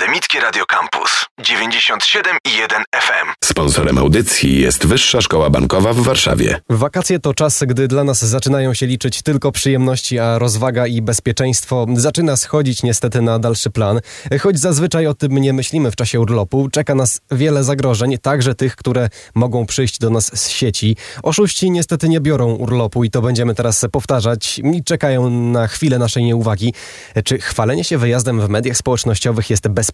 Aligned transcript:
Akademickie 0.00 0.40
Radio 0.40 0.64
Campus 0.66 1.10
97 1.40 2.36
i 2.44 2.56
1 2.56 2.82
FM. 2.94 3.32
Sponsorem 3.44 3.98
audycji 3.98 4.60
jest 4.60 4.86
Wyższa 4.86 5.20
Szkoła 5.20 5.50
Bankowa 5.50 5.92
w 5.92 6.00
Warszawie. 6.00 6.60
Wakacje 6.70 7.18
to 7.18 7.34
czas, 7.34 7.64
gdy 7.66 7.88
dla 7.88 8.04
nas 8.04 8.24
zaczynają 8.24 8.74
się 8.74 8.86
liczyć 8.86 9.22
tylko 9.22 9.52
przyjemności, 9.52 10.18
a 10.18 10.38
rozwaga 10.38 10.86
i 10.86 11.02
bezpieczeństwo 11.02 11.86
zaczyna 11.94 12.36
schodzić 12.36 12.82
niestety 12.82 13.22
na 13.22 13.38
dalszy 13.38 13.70
plan. 13.70 14.00
Choć 14.40 14.58
zazwyczaj 14.58 15.06
o 15.06 15.14
tym 15.14 15.38
nie 15.38 15.52
myślimy 15.52 15.90
w 15.90 15.96
czasie 15.96 16.20
urlopu, 16.20 16.68
czeka 16.72 16.94
nas 16.94 17.20
wiele 17.30 17.64
zagrożeń, 17.64 18.18
także 18.18 18.54
tych, 18.54 18.76
które 18.76 19.08
mogą 19.34 19.66
przyjść 19.66 19.98
do 19.98 20.10
nas 20.10 20.40
z 20.40 20.48
sieci. 20.48 20.96
Oszuści 21.22 21.70
niestety 21.70 22.08
nie 22.08 22.20
biorą 22.20 22.52
urlopu 22.54 23.04
i 23.04 23.10
to 23.10 23.22
będziemy 23.22 23.54
teraz 23.54 23.86
powtarzać 23.92 24.60
i 24.74 24.84
czekają 24.84 25.30
na 25.30 25.66
chwilę 25.66 25.98
naszej 25.98 26.24
nieuwagi. 26.24 26.74
Czy 27.24 27.38
chwalenie 27.38 27.84
się 27.84 27.98
wyjazdem 27.98 28.40
w 28.40 28.48
mediach 28.48 28.76
społecznościowych 28.76 29.50
jest 29.50 29.68
bezpieczne? 29.68 29.89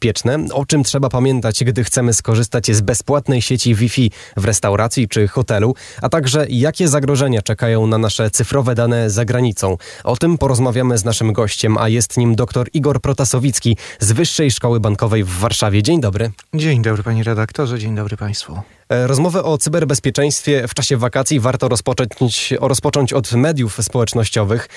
O 0.52 0.66
czym 0.66 0.84
trzeba 0.84 1.08
pamiętać, 1.08 1.64
gdy 1.64 1.84
chcemy 1.84 2.12
skorzystać 2.14 2.66
z 2.66 2.80
bezpłatnej 2.80 3.42
sieci 3.42 3.74
Wi-Fi 3.74 4.10
w 4.36 4.44
restauracji 4.44 5.08
czy 5.08 5.28
hotelu? 5.28 5.74
A 6.02 6.08
także 6.08 6.46
jakie 6.48 6.88
zagrożenia 6.88 7.42
czekają 7.42 7.86
na 7.86 7.98
nasze 7.98 8.30
cyfrowe 8.30 8.74
dane 8.74 9.10
za 9.10 9.24
granicą? 9.24 9.76
O 10.04 10.16
tym 10.16 10.38
porozmawiamy 10.38 10.98
z 10.98 11.04
naszym 11.04 11.32
gościem, 11.32 11.78
a 11.78 11.88
jest 11.88 12.16
nim 12.16 12.34
dr 12.34 12.68
Igor 12.72 13.00
Protasowicki 13.00 13.76
z 14.00 14.12
Wyższej 14.12 14.50
Szkoły 14.50 14.80
Bankowej 14.80 15.24
w 15.24 15.38
Warszawie. 15.38 15.82
Dzień 15.82 16.00
dobry. 16.00 16.30
Dzień 16.54 16.82
dobry 16.82 17.02
panie 17.02 17.22
redaktorze, 17.22 17.78
dzień 17.78 17.94
dobry 17.94 18.16
państwu. 18.16 18.60
E, 18.88 19.06
rozmowę 19.06 19.44
o 19.44 19.58
cyberbezpieczeństwie 19.58 20.68
w 20.68 20.74
czasie 20.74 20.96
wakacji 20.96 21.40
warto 21.40 21.68
rozpocząć, 21.68 22.54
rozpocząć 22.60 23.12
od 23.12 23.32
mediów 23.32 23.78
społecznościowych, 23.82 24.68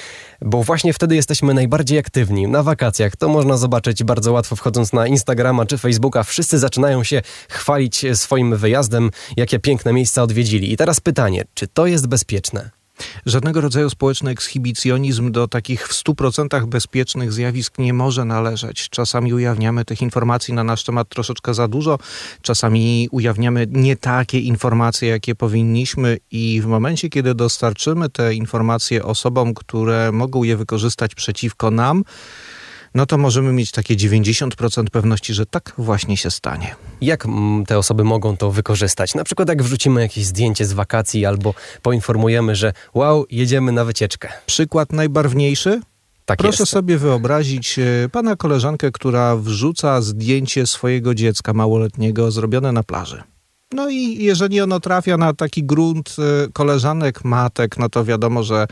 bo 0.42 0.64
właśnie 0.64 0.94
wtedy 0.94 1.16
jesteśmy 1.16 1.54
najbardziej 1.54 2.00
aktywni. 2.00 2.48
Na 2.48 2.64
wakacjach 2.64 3.16
to 3.16 3.30
można 3.30 3.58
zobaczyć 3.58 4.04
bardzo 4.04 4.32
łatwo 4.32 4.56
wchodząc 4.56 4.94
na 4.94 5.08
Instagrama 5.08 5.66
czy 5.66 5.78
Facebooka. 5.78 6.24
Wszyscy 6.24 6.60
zaczynają 6.60 7.04
się 7.04 7.22
chwalić 7.50 8.06
swoim 8.14 8.56
wyjazdem, 8.56 9.12
jakie 9.38 9.60
piękne 9.60 9.94
miejsca 9.94 10.24
odwiedzili. 10.24 10.74
I 10.74 10.78
teraz 10.78 11.00
pytanie, 11.00 11.44
czy 11.54 11.68
to 11.68 11.88
jest 11.88 12.08
bezpieczne? 12.08 12.79
Żadnego 13.26 13.62
rodzaju 13.62 13.90
społeczny 13.90 14.32
ekshibicjonizm 14.32 15.32
do 15.32 15.48
takich 15.48 15.88
w 15.88 15.94
100% 16.04 16.66
bezpiecznych 16.66 17.34
zjawisk 17.34 17.78
nie 17.78 17.94
może 17.94 18.26
należeć. 18.26 18.90
Czasami 18.90 19.34
ujawniamy 19.34 19.86
tych 19.86 20.02
informacji 20.02 20.54
na 20.54 20.64
nasz 20.64 20.84
temat 20.84 21.10
troszeczkę 21.10 21.54
za 21.54 21.68
dużo, 21.68 22.00
czasami 22.42 23.08
ujawniamy 23.12 23.68
nie 23.70 23.96
takie 23.96 24.40
informacje, 24.40 25.10
jakie 25.10 25.36
powinniśmy, 25.36 26.18
i 26.32 26.62
w 26.62 26.66
momencie, 26.66 27.10
kiedy 27.10 27.36
dostarczymy 27.36 28.10
te 28.10 28.34
informacje 28.34 29.06
osobom, 29.06 29.54
które 29.54 30.12
mogą 30.12 30.44
je 30.44 30.58
wykorzystać 30.58 31.16
przeciwko 31.16 31.72
nam, 31.72 32.04
no 32.96 33.06
to 33.06 33.18
możemy 33.18 33.54
mieć 33.54 33.72
takie 33.72 33.96
90% 33.96 34.84
pewności, 34.92 35.34
że 35.34 35.46
tak 35.46 35.74
właśnie 35.78 36.18
się 36.18 36.32
stanie. 36.32 36.76
Jak 37.02 37.26
mm, 37.26 37.66
te 37.66 37.78
osoby 37.78 38.04
mogą 38.04 38.38
to 38.38 38.52
wykorzystać? 38.52 39.16
Na 39.16 39.24
przykład 39.24 39.50
jak 39.50 39.64
wrzucimy 39.64 40.02
jakieś 40.02 40.26
zdjęcie 40.26 40.66
z 40.66 40.74
wakacji 40.74 41.26
albo 41.26 41.54
poinformujemy, 41.82 42.56
że 42.56 42.74
wow, 42.94 43.26
jedziemy 43.32 43.72
na 43.72 43.86
wycieczkę. 43.86 44.30
Przykład 44.46 44.94
najbarwniejszy? 44.94 45.82
Tak 46.26 46.40
Proszę 46.40 46.64
jest. 46.64 46.72
sobie 46.72 46.98
wyobrazić 46.98 47.80
e, 47.80 48.10
pana 48.12 48.36
koleżankę, 48.36 48.92
która 48.92 49.36
wrzuca 49.36 50.02
zdjęcie 50.02 50.68
swojego 50.68 51.16
dziecka 51.16 51.54
małoletniego 51.54 52.32
zrobione 52.32 52.72
na 52.72 52.84
plaży. 52.84 53.24
No 53.74 53.90
i 53.90 54.24
jeżeli 54.24 54.62
ono 54.62 54.80
trafia 54.80 55.18
na 55.18 55.34
taki 55.34 55.64
grunt 55.64 56.16
e, 56.20 56.48
koleżanek, 56.54 57.24
matek, 57.24 57.78
no 57.78 57.90
to 57.90 58.06
wiadomo, 58.06 58.44
że 58.44 58.68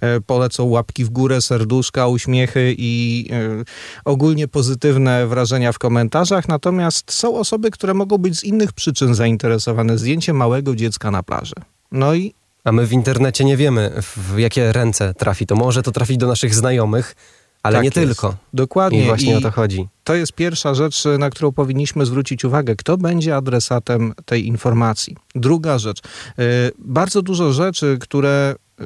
e, 0.00 0.20
polecą 0.20 0.64
łapki 0.64 1.04
w 1.04 1.10
górę, 1.10 1.42
serduszka, 1.42 2.06
uśmiechy 2.06 2.74
i 2.78 3.28
e, 3.32 3.64
ogólnie 4.04 4.48
pozytywne 4.48 5.26
wrażenia 5.26 5.72
w 5.72 5.78
komentarzach. 5.78 6.48
Natomiast 6.48 7.12
są 7.12 7.34
osoby, 7.34 7.70
które 7.70 7.94
mogą 7.94 8.18
być 8.18 8.38
z 8.38 8.44
innych 8.44 8.72
przyczyn 8.72 9.14
zainteresowane 9.14 9.98
zdjęciem 9.98 10.36
małego 10.36 10.76
dziecka 10.76 11.10
na 11.10 11.22
plaży. 11.22 11.54
No 11.92 12.14
i 12.14 12.34
A 12.64 12.72
my 12.72 12.86
w 12.86 12.92
internecie 12.92 13.44
nie 13.44 13.56
wiemy, 13.56 13.92
w 14.02 14.38
jakie 14.38 14.72
ręce 14.72 15.14
trafi 15.14 15.46
to. 15.46 15.56
Może 15.56 15.82
to 15.82 15.92
trafić 15.92 16.16
do 16.16 16.26
naszych 16.26 16.54
znajomych, 16.54 17.16
ale 17.62 17.74
Tak 17.74 17.82
nie 17.82 17.86
jest. 18.02 18.20
tylko. 18.20 18.36
dokładnie. 18.54 19.02
I 19.02 19.06
właśnie 19.06 19.32
I 19.32 19.36
o 19.36 19.40
to 19.40 19.50
chodzi. 19.50 19.88
to 20.04 20.14
jest 20.14 20.32
pierwsza 20.32 20.74
rzecz, 20.74 21.04
na 21.18 21.30
którą 21.30 21.52
powinniśmy 21.52 22.06
zwrócić 22.06 22.44
uwagę. 22.44 22.76
Kto 22.76 22.96
będzie 22.98 23.36
adresatem 23.36 24.12
tej 24.24 24.46
informacji? 24.46 25.16
Druga 25.34 25.78
rzecz. 25.78 25.98
y, 25.98 26.02
Bardzo 26.78 27.22
dużo 27.22 27.52
rzeczy, 27.52 27.96
które 28.00 28.54
y, 28.80 28.84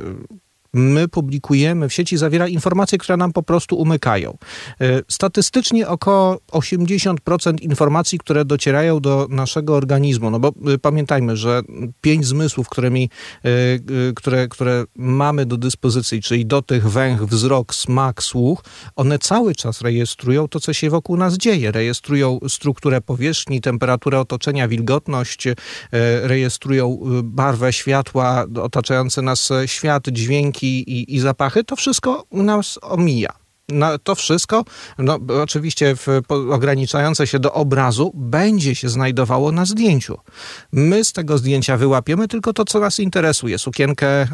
my 0.72 1.08
publikujemy 1.08 1.88
w 1.88 1.92
sieci, 1.92 2.16
zawiera 2.16 2.48
informacje, 2.48 2.98
które 2.98 3.16
nam 3.16 3.32
po 3.32 3.42
prostu 3.42 3.76
umykają. 3.76 4.38
Y, 4.82 5.04
Statystycznie 5.08 5.88
około 5.88 6.38
80% 6.52 7.62
informacji, 7.62 8.18
które 8.18 8.44
docierają 8.44 9.00
do 9.00 9.26
naszego 9.30 9.74
organizmu, 9.74 10.30
no 10.30 10.40
bo 10.40 10.52
y, 10.74 10.78
pamiętajmy, 10.78 11.36
że 11.36 11.62
pięć 12.00 12.26
zmysłów, 12.26 12.68
którymi, 12.68 13.10
y, 13.46 14.12
które, 14.16 14.48
które 14.48 14.84
mamy 14.96 15.46
do 15.46 15.56
dyspozycji, 15.56 16.22
czyli 16.22 16.46
dotych, 16.46 16.88
węch, 16.88 17.26
wzrok, 17.26 17.74
smak, 17.74 18.22
słuch, 18.22 18.64
one 18.96 19.18
cały 19.18 19.54
czas 19.54 19.80
rejestrują 19.80 20.48
to, 20.48 20.60
co 20.60 20.72
się 20.72 20.90
wokół 20.90 21.16
nas 21.16 21.34
dzieje. 21.34 21.72
Rejestrują 21.72 22.38
strukturę 22.48 23.00
powierzchni, 23.00 23.60
temperaturę 23.60 24.20
otoczenia, 24.20 24.68
wilgotność, 24.68 25.46
e, 25.46 25.54
rejestrują 26.22 27.00
barwę 27.22 27.72
światła, 27.72 28.46
otaczający 28.62 29.22
nas 29.22 29.50
e, 29.50 29.68
świat, 29.68 30.08
dźwięki 30.08 30.55
i, 30.62 31.14
i 31.14 31.20
zapachy. 31.20 31.64
To 31.64 31.76
wszystko 31.76 32.24
nas 32.32 32.78
omija. 32.82 33.32
No, 33.68 33.98
to 33.98 34.14
wszystko, 34.14 34.64
no, 34.98 35.18
oczywiście 35.42 35.96
w, 35.96 36.06
po, 36.28 36.34
ograniczające 36.34 37.26
się 37.26 37.38
do 37.38 37.52
obrazu, 37.52 38.12
będzie 38.14 38.74
się 38.74 38.88
znajdowało 38.88 39.52
na 39.52 39.64
zdjęciu. 39.64 40.18
My 40.72 41.04
z 41.04 41.12
tego 41.12 41.38
zdjęcia 41.38 41.76
wyłapiemy 41.76 42.28
tylko 42.28 42.52
to, 42.52 42.64
co 42.64 42.80
nas 42.80 42.98
interesuje. 43.00 43.58
Sukienkę 43.58 44.06
e, 44.08 44.28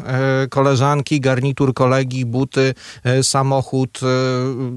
koleżanki, 0.49 1.19
garnitur 1.19 1.73
kolegi, 1.73 2.25
buty, 2.25 2.73
e, 3.03 3.23
samochód, 3.23 3.99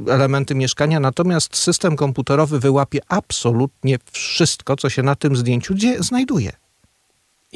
e, 0.07 0.13
elementy 0.13 0.55
mieszkania. 0.55 1.01
Natomiast 1.01 1.57
system 1.57 1.97
komputerowy 1.97 2.61
wyłapie 2.61 3.01
absolutnie 3.09 3.99
wszystko, 4.13 4.77
co 4.77 4.91
się 4.91 5.03
na 5.03 5.15
tym 5.15 5.37
zdjęciu 5.37 5.75
dzie- 5.75 6.03
znajduje. 6.03 6.53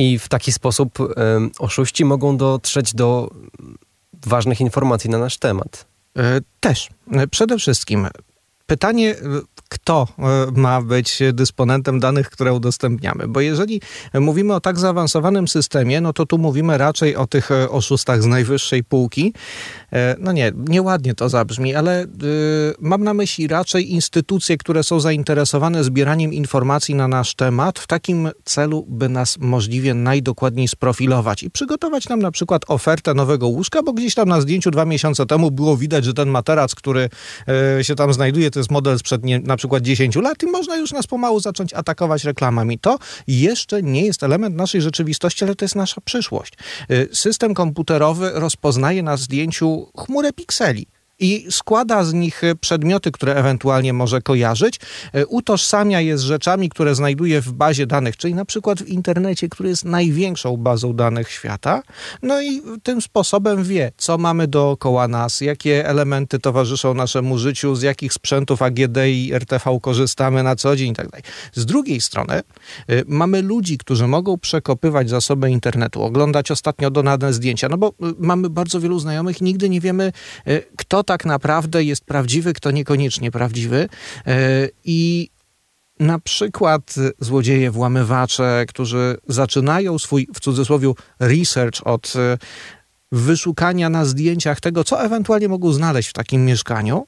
I 0.01 0.19
w 0.19 0.29
taki 0.29 0.53
sposób 0.53 0.99
oszuści 1.59 2.05
mogą 2.05 2.37
dotrzeć 2.37 2.95
do 2.95 3.31
ważnych 4.27 4.61
informacji 4.61 5.11
na 5.11 5.19
nasz 5.19 5.39
temat. 5.39 5.87
E, 6.17 6.41
Też. 6.61 6.89
E, 7.13 7.27
Przede 7.27 7.59
wszystkim 7.59 8.09
pytanie, 8.67 9.11
e, 9.11 9.17
kto 9.69 10.09
ma 10.53 10.83
być 10.83 11.19
dysponentem 11.33 12.01
danych, 12.01 12.31
które 12.31 12.53
udostępniamy. 12.53 13.29
Bo 13.29 13.41
jeżeli 13.41 13.81
mówimy 14.15 14.55
o 14.55 14.61
tak 14.61 14.79
zaawansowanym 14.79 15.49
systemie, 15.49 16.01
no 16.01 16.13
to 16.13 16.27
tu 16.27 16.39
mówimy 16.39 16.79
raczej 16.79 17.17
o 17.17 17.27
tych 17.27 17.51
oszustach 17.69 18.23
z 18.23 18.27
najwyższej 18.27 18.85
półki. 18.85 19.33
E, 19.93 20.17
No 20.19 20.33
nie, 20.33 20.53
nieładnie 20.69 21.15
to 21.15 21.29
zabrzmi, 21.29 21.75
ale 21.75 22.05
y, 22.05 22.07
mam 22.81 23.05
na 23.05 23.15
myśli 23.15 23.49
raczej 23.49 23.93
instytucje, 23.93 24.57
które 24.57 24.83
są 24.83 25.01
zainteresowane 25.01 25.85
zbieraniem 25.85 26.33
informacji 26.33 26.95
na 26.95 27.09
nasz 27.09 27.35
temat 27.35 27.79
w 27.79 27.87
takim 27.87 28.31
celu, 28.45 28.87
by 28.89 29.09
nas 29.09 29.39
możliwie 29.39 29.95
najdokładniej 29.95 30.69
sprofilować 30.69 31.43
i 31.43 31.51
przygotować 31.51 32.09
nam 32.09 32.23
na 32.23 32.31
przykład 32.31 32.63
ofertę 32.69 33.15
nowego 33.15 33.49
łóżka, 33.49 33.83
bo 33.83 33.93
gdzieś 33.93 34.15
tam 34.15 34.29
na 34.29 34.41
zdjęciu 34.41 34.71
dwa 34.71 34.85
miesiące 34.85 35.27
temu 35.27 35.51
było 35.51 35.77
widać, 35.77 36.05
że 36.05 36.15
ten 36.15 36.29
materac, 36.29 36.75
który 36.75 37.09
e, 37.79 37.85
się 37.85 37.95
tam 37.95 38.13
znajduje, 38.13 38.51
to 38.51 38.61
jest 38.61 38.71
model 38.71 38.99
sprzed 38.99 39.25
nie, 39.25 39.39
na 39.39 39.57
przykład 39.57 39.83
10 39.83 40.17
lat 40.17 40.43
i 40.43 40.47
można 40.47 40.77
już 40.77 40.93
nas 40.93 41.07
pomału 41.07 41.41
zacząć 41.41 41.75
atakować 41.75 42.25
reklamami. 42.25 42.79
To 42.79 42.99
jeszcze 43.27 43.83
nie 43.83 44.07
jest 44.07 44.23
element 44.23 44.57
naszej 44.57 44.83
rzeczywistości, 44.83 45.45
ale 45.45 45.55
to 45.55 45.65
jest 45.65 45.77
nasza 45.77 46.01
przyszłość. 46.01 46.53
E, 46.89 47.15
System 47.15 47.55
komputerowy 47.55 48.31
rozpoznaje 48.35 49.03
na 49.03 49.17
zdjęciu 49.17 49.80
chmurę 49.97 50.33
pikseli 50.33 50.87
i 51.21 51.47
składa 51.51 52.05
z 52.05 52.13
nich 52.13 52.45
e, 52.45 52.55
przedmioty, 52.55 53.13
które 53.13 53.35
ewentualnie 53.35 53.93
może 53.93 54.23
kojarzyć, 54.23 54.81
e, 55.13 55.27
utożsamia 55.27 56.01
je 56.01 56.19
z 56.19 56.23
rzeczami, 56.23 56.69
które 56.69 56.95
znajduje 56.95 57.41
w 57.41 57.53
bazie 57.53 57.87
danych, 57.87 58.17
czyli 58.17 58.35
na 58.35 58.45
przykład 58.45 58.83
w 58.83 58.89
internecie, 58.89 59.49
który 59.49 59.69
jest 59.69 59.85
największą 59.85 60.57
bazą 60.57 60.93
danych 60.93 61.31
świata. 61.31 61.83
No 62.23 62.43
i 62.43 62.63
tym 62.83 63.03
sposobem 63.03 63.65
wie, 63.65 63.93
co 63.97 64.19
mamy 64.19 64.49
dookoła 64.49 65.09
nas, 65.09 65.41
jakie 65.41 65.87
elementy 65.87 66.39
towarzyszą 66.39 66.95
naszemu 66.95 67.39
życiu, 67.39 67.75
z 67.75 67.83
jakich 67.83 68.13
sprzętów 68.13 68.63
AGD 68.63 68.97
i 69.07 69.33
RTV 69.35 69.79
korzystamy 69.83 70.43
na 70.43 70.57
co 70.57 70.77
dzień 70.77 70.93
i 70.93 70.95
tak. 70.95 71.09
Z 71.53 71.67
drugiej 71.67 72.01
strony 72.01 72.41
y, 72.91 73.05
mamy 73.07 73.43
ludzi, 73.43 73.79
którzy 73.79 74.07
mogą 74.07 74.39
przekopywać 74.39 75.11
zasoby 75.11 75.51
internetu, 75.51 76.03
oglądać 76.03 76.51
ostatnio 76.51 76.91
dodane 76.91 77.33
zdjęcia, 77.33 77.69
no 77.69 77.79
bo 77.79 77.93
mamy 78.19 78.51
bardzo 78.51 78.81
wielu 78.81 78.99
znajomych, 78.99 79.41
nigdy 79.41 79.69
nie 79.69 79.81
wiemy, 79.81 80.13
kto 80.77 81.05
tak 81.11 81.25
naprawdę 81.25 81.85
jest 81.85 82.05
prawdziwy, 82.05 82.53
kto 82.53 82.71
niekoniecznie 82.71 83.31
prawdziwy. 83.31 83.89
Y, 84.29 84.71
i 84.85 85.31
na 86.01 86.19
przykład 86.19 86.95
złodzieje, 87.21 87.71
włamywacze, 87.71 88.65
którzy 88.69 89.17
zaczynają 89.29 89.99
swój, 89.99 90.29
w 90.35 90.41
cudzysłowie, 90.41 90.93
research 91.21 91.81
od 91.85 92.13
y, 92.17 92.39
wyszukania 93.13 93.91
na 93.91 94.05
zdjęciach 94.05 94.61
tego, 94.61 94.85
co 94.85 95.05
ewentualnie 95.05 95.49
mogą 95.49 95.73
znaleźć 95.73 96.09
w 96.09 96.13
takim 96.13 96.45
mieszkaniu, 96.45 97.07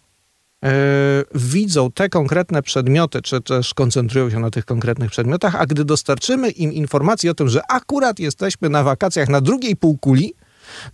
widzą 1.35 1.93
te 1.93 2.09
konkretne 2.09 2.63
przedmioty, 2.63 3.23
czy 3.23 3.41
też 3.41 3.75
koncentrują 3.75 4.31
się 4.31 4.41
na 4.41 4.51
tych 4.51 4.65
konkretnych 4.65 5.11
przedmiotach, 5.11 5.55
a 5.57 5.67
gdy 5.67 5.85
dostarczymy 5.85 6.51
im 6.51 6.73
informacji 6.73 7.29
o 7.29 7.35
tym, 7.35 7.49
że 7.49 7.61
akurat 7.69 8.19
jesteśmy 8.19 8.69
na 8.69 8.83
wakacjach 8.83 9.29
na 9.29 9.41
drugiej 9.41 9.77
półkuli, 9.77 10.35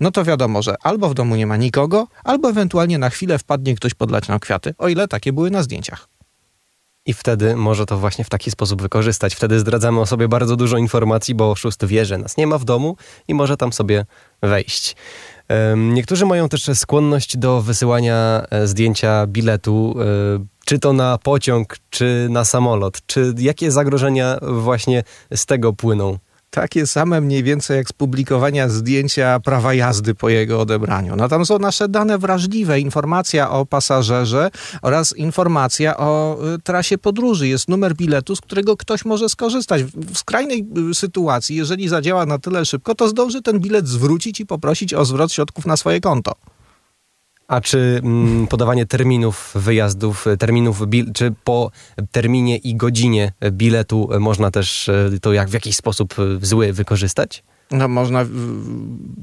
no 0.00 0.10
to 0.10 0.25
wiadomo, 0.25 0.62
że 0.62 0.75
albo 0.82 1.08
w 1.08 1.14
domu 1.14 1.36
nie 1.36 1.46
ma 1.46 1.56
nikogo, 1.56 2.06
albo 2.25 2.50
ewentualnie 2.50 2.98
na 2.98 3.10
chwilę 3.10 3.38
wpadnie 3.38 3.75
ktoś 3.75 3.94
podlać 3.94 4.28
na 4.28 4.38
kwiaty, 4.38 4.75
o 4.78 4.88
ile 4.88 5.08
takie 5.08 5.32
były 5.32 5.50
na 5.50 5.62
zdjęciach. 5.62 6.08
I 7.06 7.14
wtedy 7.14 7.56
może 7.56 7.86
to 7.86 7.98
właśnie 7.98 8.25
w 8.25 8.28
taki 8.28 8.50
sposób 8.50 8.82
wykorzystać. 8.82 9.34
Wtedy 9.34 9.60
zdradzamy 9.60 10.00
o 10.00 10.06
sobie 10.06 10.28
bardzo 10.28 10.56
dużo 10.56 10.78
informacji, 10.78 11.34
bo 11.34 11.50
oszust 11.50 11.84
wie, 11.84 12.04
że 12.04 12.19
nas 12.19 12.36
nie 12.36 12.46
ma 12.46 12.58
w 12.58 12.64
domu 12.64 12.96
i 13.28 13.34
może 13.34 13.56
tam 13.56 13.72
sobie 13.72 14.06
wejść. 14.42 14.96
Niektórzy 15.76 16.26
mają 16.26 16.48
też 16.48 16.70
skłonność 16.75 17.36
do 17.36 17.62
wysyłania 17.62 18.46
e, 18.50 18.66
zdjęcia 18.66 19.26
biletu, 19.26 19.94
e, 20.00 20.04
czy 20.64 20.78
to 20.78 20.92
na 20.92 21.19
pociąg, 21.19 21.76
czy 21.90 22.26
na 22.30 22.44
samolot. 22.44 23.06
Czy 23.06 23.34
jakie 23.38 23.70
zagrożenia 23.70 24.38
właśnie 24.42 25.02
z 25.34 25.46
tego 25.46 25.72
płyną? 25.72 26.19
Takie 26.50 26.86
same 26.86 27.20
mniej 27.20 27.42
więcej 27.42 27.76
jak 27.76 27.88
z 27.88 27.92
publikowania 27.92 28.68
zdjęcia 28.68 29.40
prawa 29.40 29.74
jazdy 29.74 30.14
po 30.14 30.28
jego 30.28 30.60
odebraniu. 30.60 31.16
No 31.16 31.28
tam 31.28 31.46
są 31.46 31.58
nasze 31.58 31.88
dane 31.88 32.18
wrażliwe, 32.18 32.80
informacja 32.80 33.50
o 33.50 33.66
pasażerze 33.66 34.50
oraz 34.82 35.16
informacja 35.16 35.96
o 35.96 36.38
y, 36.54 36.58
trasie 36.58 36.98
podróży. 36.98 37.48
Jest 37.48 37.68
numer 37.68 37.94
biletu, 37.94 38.36
z 38.36 38.40
którego 38.40 38.76
ktoś 38.76 39.04
może 39.04 39.28
skorzystać. 39.28 39.84
W 39.84 40.18
skrajnej 40.18 40.66
y, 40.90 40.94
sytuacji, 40.94 41.56
jeżeli 41.56 41.88
zadziała 41.88 42.26
na 42.26 42.38
tyle 42.38 42.64
szybko, 42.64 42.94
to 42.94 43.08
zdąży 43.08 43.42
ten 43.42 43.60
bilet 43.60 43.88
zwrócić 43.88 44.40
i 44.40 44.46
poprosić 44.46 44.94
o 44.94 45.04
zwrot 45.04 45.32
środków 45.32 45.66
na 45.66 45.76
swoje 45.76 46.00
konto. 46.00 46.32
A 47.48 47.60
czy 47.60 48.00
mm, 48.04 48.46
podawanie 48.46 48.86
terminów 48.86 49.52
wyjazdów, 49.54 50.26
terminów, 50.38 50.82
czy 51.14 51.34
po 51.44 51.70
terminie 52.12 52.56
i 52.56 52.76
godzinie 52.76 53.32
biletu 53.52 54.08
można 54.20 54.50
też 54.50 54.88
e, 54.88 55.10
to 55.22 55.32
jak 55.32 55.48
w 55.48 55.52
jakiś 55.52 55.76
sposób 55.76 56.14
e, 56.18 56.46
zły 56.46 56.72
wykorzystać? 56.72 57.42
No 57.70 57.88
można, 57.88 58.26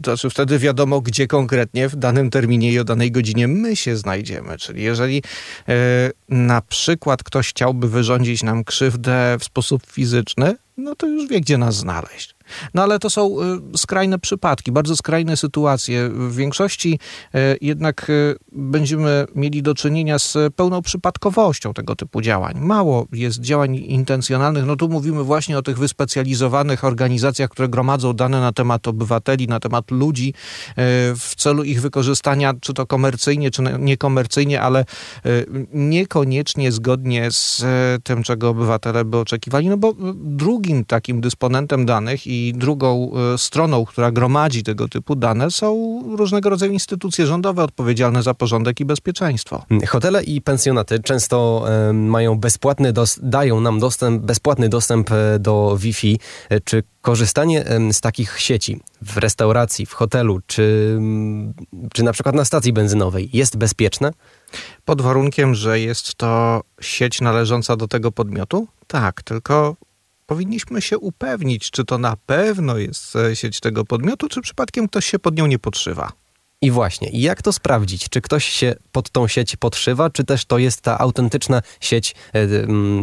znaczy 0.06 0.30
wtedy 0.30 0.60
wiadomo, 0.60 1.02
gdzie 1.02 1.28
konkretnie 1.28 1.90
w 1.90 1.96
danym 1.96 2.30
terminie 2.30 2.72
i 2.72 2.80
o 2.80 2.84
danej 2.84 3.12
godzinie 3.12 3.48
my 3.48 3.76
się 3.76 3.98
znajdziemy. 3.98 4.58
Czyli 4.58 4.84
jeżeli 4.84 5.24
e, 5.68 6.12
na 6.30 6.62
przykład 6.62 7.24
ktoś 7.24 7.50
chciałby 7.50 7.90
wyrządzić 7.90 8.44
nam 8.44 8.64
krzywdę 8.64 9.38
w 9.40 9.44
sposób 9.44 9.86
fizyczny, 9.92 10.56
no 10.78 10.96
to 10.96 11.08
już 11.08 11.30
wie, 11.30 11.42
gdzie 11.42 11.58
nas 11.58 11.76
znaleźć. 11.76 12.35
No 12.74 12.84
ale 12.84 13.00
to 13.00 13.10
są 13.10 13.42
y, 13.74 13.78
skrajne 13.78 14.20
przypadki, 14.20 14.72
bardzo 14.72 14.96
skrajne 14.96 15.38
sytuacje. 15.38 16.10
W 16.10 16.36
większości 16.36 17.00
y, 17.36 17.40
jednak 17.62 18.10
y, 18.10 18.36
będziemy 18.52 19.26
mieli 19.36 19.62
do 19.64 19.74
czynienia 19.74 20.20
z 20.20 20.38
pełną 20.56 20.82
przypadkowością 20.82 21.74
tego 21.74 21.96
typu 21.96 22.22
działań. 22.22 22.56
Mało 22.60 23.08
jest 23.12 23.42
działań 23.42 23.76
intencjonalnych. 23.76 24.66
No 24.66 24.76
tu 24.76 24.90
mówimy 24.90 25.24
właśnie 25.24 25.58
o 25.58 25.62
tych 25.62 25.78
wyspecjalizowanych 25.78 26.84
organizacjach, 26.84 27.50
które 27.50 27.70
gromadzą 27.70 28.14
dane 28.14 28.42
na 28.42 28.52
temat 28.52 28.88
obywateli, 28.88 29.48
na 29.48 29.60
temat 29.60 29.92
ludzi 29.92 30.34
w 31.16 31.32
celu 31.38 31.64
ich 31.64 31.82
wykorzystania, 31.82 32.54
czy 32.62 32.74
to 32.74 32.86
komercyjnie, 32.86 33.52
czy 33.52 33.62
niekomercyjnie, 33.80 34.62
ale 34.62 34.86
niekoniecznie 35.74 36.72
zgodnie 36.72 37.32
z 37.32 37.64
tym, 38.04 38.24
czego 38.24 38.50
obywatele 38.50 39.06
by 39.06 39.18
oczekiwali. 39.18 39.70
No 39.70 39.78
bo 39.78 39.94
drugim 40.16 40.86
takim 40.86 41.22
dysponentem 41.22 41.86
danych 41.86 42.28
i 42.28 42.35
i 42.36 42.54
drugą 42.54 43.12
e, 43.34 43.38
stroną, 43.38 43.86
która 43.86 44.12
gromadzi 44.12 44.64
tego 44.64 44.88
typu 44.88 45.16
dane, 45.16 45.52
są 45.52 46.02
różnego 46.18 46.50
rodzaju 46.50 46.72
instytucje 46.72 47.26
rządowe 47.26 47.64
odpowiedzialne 47.64 48.24
za 48.24 48.34
porządek 48.34 48.80
i 48.80 48.86
bezpieczeństwo. 48.86 49.66
Hotele 49.88 50.24
i 50.24 50.42
pensjonaty 50.42 51.00
często 51.00 51.66
mają 51.94 52.40
bezpłatny, 52.40 52.94
dają 53.22 53.62
nam 53.62 53.80
dostęp, 53.80 54.24
bezpłatny 54.24 54.70
dostęp 54.70 55.12
e, 55.12 55.40
do 55.40 55.78
Wi-Fi. 55.78 56.20
E, 56.50 56.60
czy 56.60 56.84
korzystanie 57.02 57.66
z 57.92 58.02
takich 58.02 58.40
sieci 58.40 58.80
w 59.02 59.18
restauracji, 59.18 59.86
w 59.86 59.94
hotelu, 59.94 60.40
czy, 60.48 60.98
czy 61.94 62.04
na 62.04 62.14
przykład 62.14 62.36
na 62.36 62.46
stacji 62.46 62.74
benzynowej 62.74 63.30
jest 63.34 63.58
bezpieczne? 63.58 64.12
Pod 64.86 65.02
warunkiem, 65.02 65.56
że 65.56 65.80
jest 65.80 66.16
to 66.16 66.62
sieć 66.82 67.22
należąca 67.22 67.76
do 67.76 67.88
tego 67.88 68.12
podmiotu? 68.12 68.68
Tak, 68.88 69.24
tylko 69.24 69.76
powinniśmy 70.26 70.82
się 70.82 70.98
upewnić, 70.98 71.72
czy 71.72 71.86
to 71.86 71.98
na 71.98 72.16
pewno 72.26 72.78
jest 72.78 73.16
e, 73.16 73.36
sieć 73.36 73.60
tego 73.60 73.86
podmiotu, 73.86 74.30
czy 74.30 74.42
przypadkiem 74.42 74.88
ktoś 74.88 75.06
się 75.06 75.20
pod 75.20 75.38
nią 75.38 75.46
nie 75.46 75.60
podszywa. 75.60 76.12
I 76.62 76.72
właśnie, 76.72 77.10
jak 77.14 77.42
to 77.42 77.54
sprawdzić? 77.54 78.10
Czy 78.10 78.22
ktoś 78.22 78.46
się 78.46 78.76
pod 78.92 79.10
tą 79.10 79.28
sieć 79.28 79.56
podszywa, 79.56 80.10
czy 80.10 80.24
też 80.24 80.46
to 80.46 80.58
jest 80.58 80.82
ta 80.82 81.00
autentyczna 81.00 81.62
sieć 81.82 82.16
e, 82.34 82.48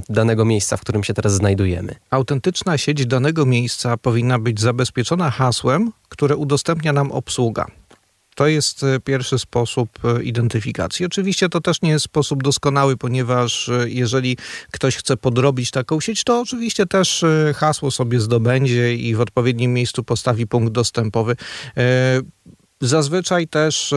danego 0.08 0.44
miejsca, 0.44 0.76
w 0.76 0.80
którym 0.80 1.04
się 1.04 1.14
teraz 1.14 1.34
znajdujemy? 1.34 1.94
Autentyczna 2.10 2.78
sieć 2.78 3.06
danego 3.06 3.46
miejsca 3.46 3.96
powinna 3.96 4.38
być 4.38 4.60
zabezpieczona 4.60 5.30
hasłem, 5.30 5.92
które 6.08 6.36
udostępnia 6.36 6.92
nam 6.92 7.12
obsługa. 7.12 7.66
To 8.34 8.46
jest 8.46 8.82
e, 8.82 9.00
pierwszy 9.00 9.38
sposób 9.38 9.88
e, 10.04 10.22
identyfikacji. 10.22 11.06
Oczywiście 11.06 11.48
to 11.48 11.60
też 11.60 11.82
nie 11.82 11.90
jest 11.90 12.04
sposób 12.04 12.42
doskonały, 12.42 12.96
ponieważ 12.96 13.68
e, 13.68 13.84
jeżeli 13.88 14.36
ktoś 14.70 14.96
chce 14.96 15.16
podrobić 15.16 15.70
taką 15.70 16.00
sieć, 16.00 16.24
to 16.24 16.40
oczywiście 16.40 16.86
też 16.86 17.24
hasło 17.54 17.90
sobie 17.90 18.20
zdobędzie 18.20 18.94
i 18.94 19.14
w 19.14 19.20
odpowiednim 19.20 19.72
miejscu 19.72 20.04
postawi 20.04 20.46
punkt 20.46 20.72
dostępowy. 20.72 21.36
Zazwyczaj 22.80 23.48
też 23.48 23.94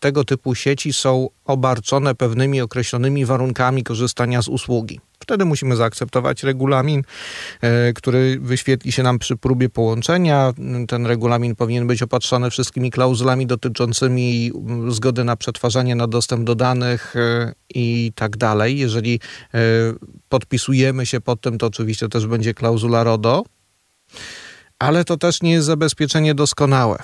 tego 0.00 0.24
typu 0.24 0.54
sieci 0.54 0.92
są 0.92 1.28
obarczone 1.44 2.14
pewnymi 2.14 2.60
określonymi 2.60 3.24
warunkami 3.24 3.82
korzystania 3.82 4.42
z 4.42 4.48
usługi. 4.48 5.00
Wtedy 5.26 5.44
musimy 5.44 5.76
zaakceptować 5.76 6.42
regulamin, 6.42 7.02
e, 7.60 7.92
który 7.92 8.38
wyświetli 8.40 8.92
się 8.92 9.02
nam 9.02 9.18
przy 9.18 9.36
próbie 9.36 9.68
połączenia. 9.68 10.52
Ten 10.88 11.06
regulamin 11.06 11.56
powinien 11.56 11.86
być 11.86 12.02
opatrzony 12.02 12.50
wszystkimi 12.50 12.90
klauzulami 12.90 13.46
dotyczącymi 13.46 14.52
zgody 14.88 15.24
na 15.24 15.36
przetwarzanie, 15.36 15.94
na 15.94 16.06
dostęp 16.06 16.44
do 16.44 16.54
danych 16.54 17.16
e, 17.16 17.52
i 17.74 18.12
tak 18.14 18.36
dalej. 18.36 18.78
Jeżeli 18.78 19.20
e, 19.54 19.58
podpisujemy 20.28 21.06
się 21.06 21.20
pod 21.20 21.40
tym, 21.40 21.58
to 21.58 21.66
oczywiście 21.66 22.08
też 22.08 22.26
będzie 22.26 22.54
klauzula 22.54 23.04
RODO, 23.04 23.44
ale 24.78 25.04
to 25.04 25.16
też 25.16 25.42
nie 25.42 25.52
jest 25.52 25.66
zabezpieczenie 25.66 26.34
doskonałe 26.34 26.98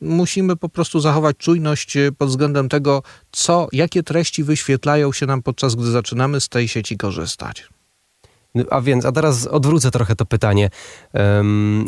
musimy 0.00 0.56
po 0.56 0.68
prostu 0.68 1.00
zachować 1.00 1.36
czujność 1.36 1.96
e, 1.96 2.12
pod 2.12 2.28
względem 2.28 2.68
tego, 2.68 3.02
co, 3.32 3.68
jakie 3.72 4.02
treści 4.02 4.44
wyświetlają 4.44 5.12
się 5.12 5.26
nam 5.26 5.42
podczas 5.42 5.74
gdy 5.74 5.90
zaczynamy 5.90 6.40
z 6.40 6.48
tej 6.48 6.68
sieci 6.68 6.96
korzystać. 6.96 7.68
No, 8.54 8.64
a 8.70 8.80
więc, 8.80 9.04
a 9.04 9.12
teraz 9.12 9.46
odwrócę 9.46 9.90
trochę 9.90 10.16
to 10.16 10.26
pytanie. 10.26 10.70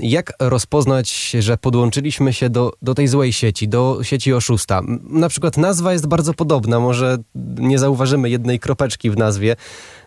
Jak 0.00 0.32
rozpoznać, 0.38 1.36
że 1.38 1.56
podłączyliśmy 1.56 2.32
się 2.32 2.50
do, 2.50 2.72
do 2.82 2.94
tej 2.94 3.08
złej 3.08 3.32
sieci, 3.32 3.68
do 3.68 3.98
sieci 4.02 4.32
oszusta? 4.32 4.80
Na 5.02 5.28
przykład 5.28 5.56
nazwa 5.56 5.92
jest 5.92 6.06
bardzo 6.06 6.34
podobna, 6.34 6.80
może 6.80 7.18
nie 7.56 7.78
zauważymy 7.78 8.30
jednej 8.30 8.60
kropeczki 8.60 9.10
w 9.10 9.16
nazwie. 9.16 9.56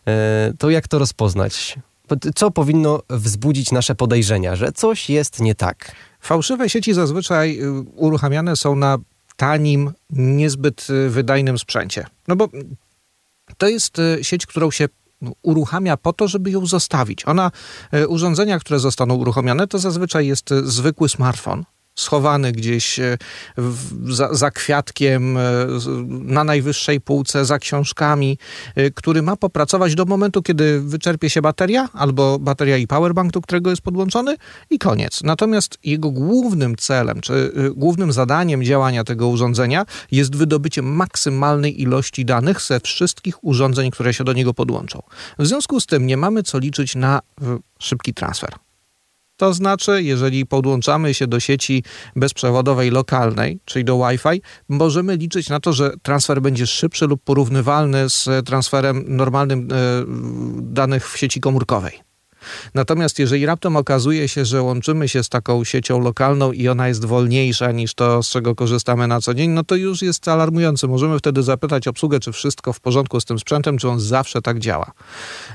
E, 0.08 0.54
to 0.58 0.70
jak 0.70 0.88
to 0.88 1.00
rozpoznać? 1.00 1.76
Co 2.36 2.52
powinno 2.52 3.02
wzbudzić 3.10 3.72
nasze 3.72 3.96
podejrzenia, 3.96 4.56
że 4.56 4.72
coś 4.72 5.10
jest 5.10 5.40
nie 5.40 5.56
tak? 5.56 5.92
Fałszywe 6.26 6.70
sieci 6.70 6.94
zazwyczaj 6.94 7.60
y, 7.62 7.72
uruchamiane 7.96 8.56
są 8.56 8.76
na 8.76 8.98
tanim, 9.36 9.92
niezbyt 10.10 10.88
y, 10.90 11.10
wydajnym 11.10 11.58
sprzęcie. 11.58 12.06
No 12.28 12.36
bo 12.36 12.50
to 13.58 13.68
jest 13.68 14.00
y, 14.00 14.20
sieć, 14.22 14.46
którą 14.46 14.72
się 14.72 14.86
uruchamia 15.42 15.98
po 15.98 16.14
to, 16.14 16.28
żeby 16.28 16.52
ją 16.52 16.66
zostawić. 16.66 17.26
Ona, 17.26 17.52
urządzenia, 18.08 18.60
które 18.60 18.80
zostaną 18.80 19.16
uruchomione, 19.16 19.68
to 19.68 19.80
zazwyczaj 19.80 20.28
jest 20.28 20.50
zwykły 20.64 21.10
smartfon, 21.10 21.64
schowany 21.96 22.52
gdzieś 22.52 23.00
e, 23.00 23.18
w, 23.58 24.14
za, 24.14 24.34
za, 24.34 24.52
kwiatkiem, 24.52 25.38
e, 25.38 25.42
na 26.08 26.44
najwyższej 26.44 27.02
półce, 27.02 27.46
za 27.46 27.60
książkami, 27.60 28.38
e, 28.76 28.92
który 28.92 29.22
ma 29.22 29.36
popracować 29.36 29.96
do 29.96 30.06
momentu, 30.06 30.42
kiedy 30.42 30.82
wyczerpie 30.82 31.30
się 31.30 31.42
bateria, 31.42 31.90
albo 31.94 32.40
bateria 32.40 32.78
i 32.78 32.88
powerbank, 32.88 33.32
do 33.32 33.42
którego 33.42 33.70
jest 33.70 33.82
podłączony 33.82 34.36
i 34.70 34.80
koniec. 34.80 35.24
Natomiast 35.24 35.78
jego 35.84 36.12
głównym 36.12 36.76
celem, 36.76 37.22
czy 37.22 37.52
głównym 37.76 38.12
zadaniem 38.12 38.64
działania 38.64 39.04
tego 39.04 39.28
urządzenia 39.28 39.86
jest 40.12 40.36
wydobycie 40.36 40.82
maksymalnej 40.82 41.82
ilości 41.82 42.26
danych 42.26 42.62
ze 42.62 42.80
wszystkich 42.80 43.44
urządzeń, 43.44 43.92
które 43.92 44.14
się 44.14 44.24
do 44.24 44.34
niego 44.34 44.54
podłączą. 44.54 45.02
W 45.40 45.48
związku 45.48 45.80
z 45.80 45.86
tym 45.86 46.08
nie 46.08 46.18
mamy 46.18 46.44
co 46.44 46.60
liczyć 46.60 46.96
na 46.96 47.22
szybki 47.80 48.14
transfer. 48.14 48.65
To 49.38 49.54
znaczy, 49.54 50.04
jeżeli 50.04 50.46
podłączamy 50.46 51.14
się 51.14 51.28
do 51.28 51.40
sieci 51.40 51.84
bezprzewodowej 52.16 52.92
lokalnej, 52.92 53.60
czyli 53.66 53.86
do 53.86 53.98
Wi-Fi, 53.98 54.42
możemy 54.70 55.18
liczyć 55.18 55.50
na 55.50 55.60
to, 55.60 55.74
że 55.74 55.92
transfer 56.02 56.42
będzie 56.42 56.68
szybszy 56.68 57.08
lub 57.08 57.24
porównywalny 57.24 58.10
z 58.10 58.46
transferem 58.46 59.04
normalnym 59.08 59.68
e, 59.72 59.76
danych 60.62 61.10
w 61.12 61.18
sieci 61.18 61.40
komórkowej. 61.40 62.15
Natomiast 62.74 63.20
jeżeli 63.20 63.46
raptem 63.46 63.76
okazuje 63.76 64.28
się, 64.28 64.46
że 64.46 64.62
łączymy 64.62 65.10
się 65.10 65.24
z 65.24 65.30
taką 65.30 65.64
siecią 65.64 66.00
lokalną 66.00 66.52
i 66.52 66.68
ona 66.68 66.88
jest 66.88 67.06
wolniejsza 67.06 67.72
niż 67.72 67.94
to, 67.94 68.24
z 68.24 68.30
czego 68.30 68.56
korzystamy 68.56 69.08
na 69.08 69.22
co 69.22 69.34
dzień, 69.34 69.50
no 69.52 69.64
to 69.64 69.76
już 69.76 70.02
jest 70.02 70.28
alarmujące. 70.28 70.88
Możemy 70.88 71.20
wtedy 71.20 71.44
zapytać 71.44 71.88
obsługę, 71.88 72.20
czy 72.20 72.32
wszystko 72.32 72.74
w 72.74 72.80
porządku 72.80 73.20
z 73.20 73.26
tym 73.26 73.40
sprzętem, 73.40 73.78
czy 73.78 73.90
on 73.90 74.00
zawsze 74.00 74.42
tak 74.42 74.60
działa. 74.60 74.92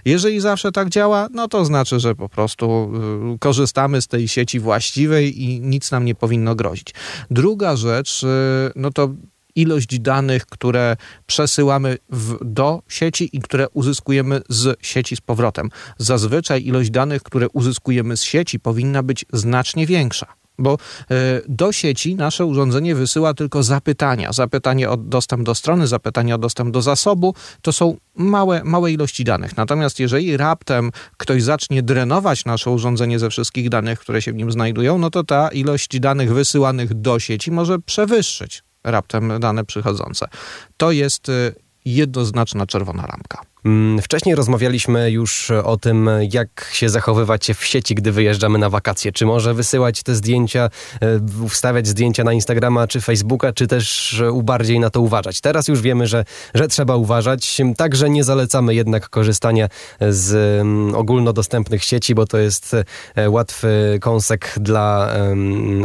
Jeżeli 0.04 0.40
zawsze 0.40 0.72
tak 0.72 0.88
działa, 0.88 1.28
no 1.32 1.48
to 1.48 1.64
znaczy, 1.64 2.00
że 2.00 2.14
po 2.14 2.28
prostu 2.28 2.92
y, 3.34 3.38
korzystamy 3.38 4.02
z 4.02 4.06
tej 4.06 4.28
sieci 4.28 4.60
właściwej 4.60 5.42
i 5.42 5.60
nic 5.60 5.90
nam 5.90 6.04
nie 6.04 6.14
powinno 6.14 6.54
grozić. 6.54 6.94
Druga 7.30 7.76
rzecz, 7.76 8.22
y, 8.22 8.26
no 8.76 8.90
to 8.90 9.08
ilość 9.56 9.98
danych, 9.98 10.46
które 10.46 10.96
przesyłamy 11.26 11.98
w, 12.10 12.38
do 12.40 12.82
sieci 12.88 13.30
i 13.32 13.40
które 13.40 13.68
uzyskujemy 13.68 14.40
z 14.48 14.78
sieci 14.82 15.16
z 15.16 15.20
powrotem. 15.20 15.68
Zazwyczaj 15.98 16.64
ilość 16.64 16.90
danych, 16.90 17.22
które 17.22 17.48
uzyskujemy 17.48 18.16
z 18.16 18.22
sieci 18.22 18.60
powinna 18.60 19.02
być 19.02 19.24
znacznie 19.32 19.86
większa 19.86 20.40
bo 20.60 20.72
e, 21.10 21.40
do 21.48 21.72
sieci 21.72 22.14
nasze 22.14 22.46
urządzenie 22.46 22.94
wysyła 22.94 23.34
tylko 23.34 23.62
zapytania. 23.62 24.32
Zapytanie 24.32 24.90
o 24.90 24.96
dostęp 24.96 25.42
do 25.42 25.54
strony, 25.54 25.86
zapytanie 25.86 26.34
o 26.34 26.38
dostęp 26.38 26.70
do 26.70 26.82
zasobu 26.82 27.34
to 27.62 27.72
są 27.72 27.96
małe, 28.14 28.64
małe 28.64 28.92
ilości 28.92 29.24
danych. 29.24 29.56
Natomiast 29.56 30.00
jeżeli 30.00 30.36
raptem 30.36 30.90
ktoś 31.16 31.42
zacznie 31.42 31.82
drenować 31.82 32.44
nasze 32.44 32.70
urządzenie 32.70 33.18
ze 33.18 33.30
wszystkich 33.30 33.68
danych, 33.68 34.00
które 34.00 34.22
się 34.22 34.32
w 34.32 34.36
nim 34.36 34.52
znajdują, 34.52 34.98
no 34.98 35.10
to 35.10 35.24
ta 35.24 35.48
ilość 35.48 36.00
danych 36.00 36.34
wysyłanych 36.34 36.94
do 36.94 37.18
sieci 37.18 37.50
może 37.50 37.78
przewyższyć 37.78 38.62
raptem 38.84 39.40
dane 39.40 39.64
przychodzące. 39.64 40.26
To 40.76 40.90
jest 40.90 41.28
e, 41.28 41.32
jednoznaczna 41.84 42.66
czerwona 42.66 43.06
ramka. 43.06 43.42
Mm, 43.64 44.02
wcześniej 44.02 44.34
rozmawialiśmy 44.34 45.10
już 45.10 45.50
o 45.50 45.76
tym, 45.76 46.10
jak 46.32 46.70
się 46.72 46.88
zachowywać 46.88 47.50
w 47.54 47.64
sieci, 47.64 47.94
gdy 47.94 48.12
wyjeżdżamy 48.12 48.58
na 48.58 48.70
wakacje. 48.70 49.12
Czy 49.12 49.26
może 49.26 49.54
wysyłać 49.54 50.02
te 50.02 50.14
zdjęcia, 50.14 50.70
e, 51.02 51.48
wstawiać 51.48 51.86
zdjęcia 51.86 52.24
na 52.24 52.32
Instagrama 52.32 52.86
czy 52.86 53.00
Facebooka, 53.00 53.52
czy 53.52 53.66
też 53.66 54.22
bardziej 54.42 54.80
na 54.80 54.90
to 54.90 55.00
uważać. 55.00 55.40
Teraz 55.40 55.68
już 55.68 55.80
wiemy, 55.80 56.06
że, 56.06 56.24
że 56.54 56.68
trzeba 56.68 56.96
uważać. 56.96 57.60
Także 57.76 58.10
nie 58.10 58.24
zalecamy 58.24 58.74
jednak 58.74 59.08
korzystania 59.08 59.68
z 60.10 60.60
mm, 60.60 60.94
ogólnodostępnych 60.94 61.84
sieci, 61.84 62.14
bo 62.14 62.26
to 62.26 62.38
jest 62.38 62.76
e, 63.14 63.30
łatwy 63.30 63.98
kąsek 64.00 64.54
dla 64.60 65.10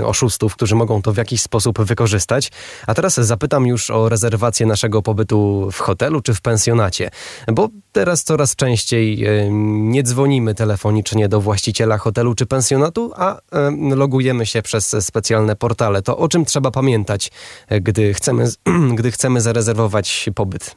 oszustów, 0.03 0.55
którzy 0.55 0.75
mogą 0.75 1.01
to 1.01 1.13
w 1.13 1.17
jakiś 1.17 1.41
sposób 1.41 1.81
wykorzystać. 1.81 2.51
A 2.87 2.93
teraz 2.93 3.15
zapytam 3.15 3.67
już 3.67 3.89
o 3.89 4.09
rezerwację 4.09 4.65
naszego 4.65 5.01
pobytu 5.01 5.69
w 5.71 5.79
hotelu 5.79 6.21
czy 6.21 6.33
w 6.33 6.41
pensjonacie, 6.41 7.09
bo 7.47 7.64
teraz 7.91 8.23
coraz 8.23 8.55
częściej 8.55 9.25
e, 9.25 9.49
nie 9.51 10.03
dzwonimy 10.03 10.55
telefonicznie 10.55 11.29
do 11.29 11.41
właściciela 11.41 11.97
hotelu 11.97 12.35
czy 12.35 12.45
pensjonatu, 12.45 13.11
a 13.15 13.35
e, 13.35 13.95
logujemy 13.95 14.45
się 14.45 14.61
przez 14.61 14.95
specjalne 14.99 15.55
portale. 15.55 16.01
To 16.01 16.17
o 16.17 16.27
czym 16.27 16.45
trzeba 16.45 16.71
pamiętać, 16.71 17.31
e, 17.67 17.81
gdy 17.81 18.13
chcemy, 18.13 18.49
gdy 18.97 19.11
chcemy 19.11 19.41
zarezerwować 19.41 20.29
pobyt? 20.35 20.75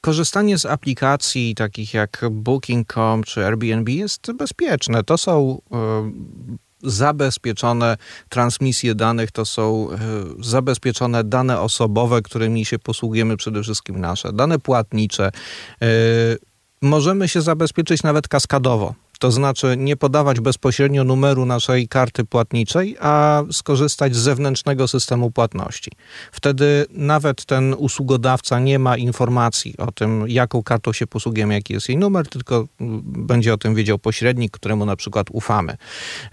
Korzystanie 0.00 0.58
z 0.58 0.66
aplikacji 0.66 1.54
takich 1.54 1.94
jak 1.94 2.24
Booking.com 2.30 3.22
czy 3.22 3.46
Airbnb 3.46 3.92
jest 3.92 4.32
bezpieczne. 4.32 5.04
To 5.04 5.18
są 5.18 5.60
zabezpieczone 6.82 7.96
transmisje 8.28 8.94
danych, 8.94 9.30
to 9.30 9.44
są 9.44 9.88
e, 9.90 9.98
zabezpieczone 10.40 11.24
dane 11.24 11.60
osobowe, 11.60 12.22
którymi 12.22 12.64
się 12.64 12.78
posługujemy 12.78 13.36
przede 13.36 13.62
wszystkim 13.62 14.00
nasze, 14.00 14.32
dane 14.32 14.58
płatnicze. 14.58 15.30
E, 15.82 15.86
możemy 16.82 17.28
się 17.28 17.42
zabezpieczyć 17.42 18.02
nawet 18.02 18.28
kaskadowo. 18.28 18.94
To 19.22 19.30
znaczy 19.30 19.74
nie 19.78 19.96
podawać 19.96 20.40
bezpośrednio 20.40 21.04
numeru 21.04 21.46
naszej 21.46 21.88
karty 21.88 22.24
płatniczej, 22.24 22.96
a 23.00 23.42
skorzystać 23.52 24.16
z 24.16 24.18
zewnętrznego 24.18 24.88
systemu 24.88 25.30
płatności. 25.30 25.90
Wtedy 26.32 26.86
nawet 26.90 27.44
ten 27.44 27.74
usługodawca 27.74 28.60
nie 28.60 28.78
ma 28.78 28.96
informacji 28.96 29.74
o 29.78 29.92
tym, 29.92 30.24
jaką 30.28 30.62
kartą 30.62 30.92
się 30.92 31.06
posługujemy, 31.06 31.54
jaki 31.54 31.74
jest 31.74 31.88
jej 31.88 31.98
numer, 31.98 32.28
tylko 32.28 32.66
będzie 33.04 33.54
o 33.54 33.58
tym 33.58 33.74
wiedział 33.74 33.98
pośrednik, 33.98 34.52
któremu 34.52 34.86
na 34.86 34.96
przykład 34.96 35.26
ufamy. 35.30 35.72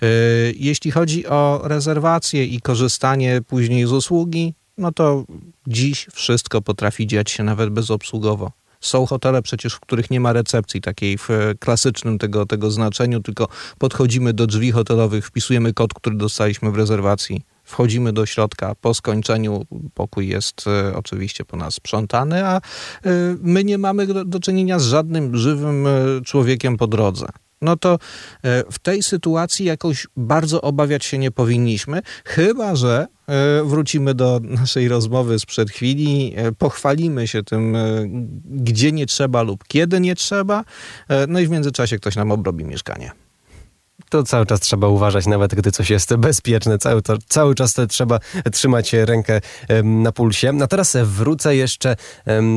Y, 0.04 0.54
jeśli 0.58 0.92
chodzi 0.92 1.28
o 1.28 1.62
rezerwację 1.64 2.46
i 2.46 2.62
korzystanie 2.62 3.42
później 3.48 3.86
z 3.86 3.92
usługi, 3.92 4.54
no 4.78 4.92
to 4.92 5.24
dziś 5.68 6.08
wszystko 6.14 6.62
potrafi 6.62 7.08
dziać 7.08 7.32
się 7.32 7.44
nawet 7.44 7.70
bezobsługowo. 7.70 8.52
Są 8.80 9.06
hotele 9.06 9.42
przecież, 9.42 9.74
w 9.74 9.80
których 9.80 10.12
nie 10.12 10.20
ma 10.20 10.34
recepcji 10.34 10.82
takiej 10.82 11.18
w 11.18 11.30
klasycznym 11.60 12.18
tego, 12.18 12.46
tego 12.46 12.72
znaczeniu, 12.72 13.20
tylko 13.20 13.48
podchodzimy 13.78 14.34
do 14.34 14.48
drzwi 14.48 14.72
hotelowych, 14.72 15.28
wpisujemy 15.28 15.74
kod, 15.74 15.94
który 15.94 16.16
dostaliśmy 16.16 16.72
w 16.72 16.76
rezerwacji, 16.76 17.42
wchodzimy 17.64 18.14
do 18.14 18.26
środka, 18.26 18.76
po 18.82 18.94
skończeniu 18.94 19.66
pokój 19.94 20.28
jest 20.28 20.66
e, 20.68 20.96
oczywiście 20.96 21.46
po 21.46 21.58
nas 21.58 21.74
sprzątany, 21.74 22.46
a 22.46 22.58
e, 22.58 22.62
my 23.42 23.64
nie 23.64 23.78
mamy 23.78 24.08
do, 24.08 24.26
do 24.26 24.40
czynienia 24.40 24.80
z 24.80 24.86
żadnym 24.86 25.38
żywym 25.38 25.88
e, 25.88 25.92
człowiekiem 26.26 26.78
po 26.78 26.88
drodze 26.88 27.28
no 27.62 27.78
to 27.78 28.00
w 28.72 28.80
tej 28.80 29.04
sytuacji 29.04 29.66
jakoś 29.66 30.08
bardzo 30.18 30.62
obawiać 30.62 31.06
się 31.06 31.18
nie 31.18 31.32
powinniśmy, 31.32 32.02
chyba 32.26 32.76
że 32.76 33.08
E, 33.30 33.64
wrócimy 33.64 34.14
do 34.14 34.40
naszej 34.44 34.88
rozmowy 34.88 35.40
sprzed 35.40 35.72
chwili, 35.72 36.34
e, 36.36 36.52
pochwalimy 36.52 37.28
się 37.28 37.44
tym, 37.44 37.76
e, 37.76 38.06
gdzie 38.46 38.92
nie 38.92 39.06
trzeba 39.06 39.42
lub 39.42 39.64
kiedy 39.68 40.00
nie 40.00 40.16
trzeba, 40.16 40.64
no 41.28 41.40
i 41.40 41.48
w 41.48 41.50
międzyczasie 41.50 41.98
ktoś 41.98 42.16
nam 42.16 42.32
obrobi 42.32 42.66
mieszkanie 42.66 43.12
to 44.10 44.24
cały 44.24 44.46
czas 44.46 44.60
trzeba 44.60 44.88
uważać, 44.88 45.28
nawet 45.28 45.56
gdy 45.56 45.72
coś 45.72 45.90
jest 45.90 46.16
bezpieczne. 46.16 46.78
Cały, 46.78 47.02
to, 47.02 47.18
cały 47.28 47.56
czas 47.56 47.76
trzeba 47.90 48.20
trzymać 48.52 48.94
rękę 48.94 49.42
na 49.84 50.12
pulsie. 50.12 50.52
A 50.64 50.68
teraz 50.68 50.98
wrócę 51.04 51.56
jeszcze 51.56 51.96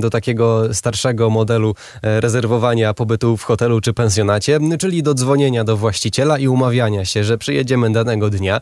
do 0.01 0.11
takiego 0.11 0.75
starszego 0.75 1.31
modelu 1.31 1.75
rezerwowania 2.03 2.95
pobytu 2.95 3.37
w 3.37 3.43
hotelu 3.43 3.81
czy 3.81 3.93
pensjonacie, 3.93 4.59
czyli 4.79 5.03
do 5.03 5.15
dzwonienia 5.15 5.65
do 5.65 5.77
właściciela 5.77 6.39
i 6.39 6.49
umawiania 6.49 7.05
się, 7.05 7.25
że 7.25 7.39
przyjedziemy 7.39 7.93
danego 7.93 8.31
dnia. 8.31 8.61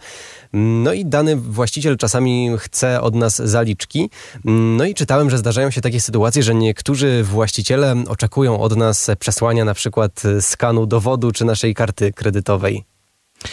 No 0.53 0.93
i 0.93 1.07
dany 1.07 1.37
właściciel 1.37 1.97
czasami 1.97 2.51
chce 2.59 3.01
od 3.01 3.15
nas 3.15 3.37
zaliczki. 3.37 4.11
No 4.45 4.85
i 4.85 4.95
czytałem, 4.95 5.31
że 5.31 5.39
zdarzają 5.39 5.71
się 5.71 5.81
takie 5.81 6.01
sytuacje, 6.01 6.43
że 6.43 6.55
niektórzy 6.55 7.25
właściciele 7.25 7.95
oczekują 8.09 8.61
od 8.61 8.77
nas 8.77 9.11
przesłania 9.19 9.65
na 9.65 9.75
przykład 9.75 10.23
skanu 10.41 10.87
dowodu 10.87 11.33
czy 11.33 11.45
naszej 11.45 11.75
karty 11.75 12.13
kredytowej. 12.13 12.70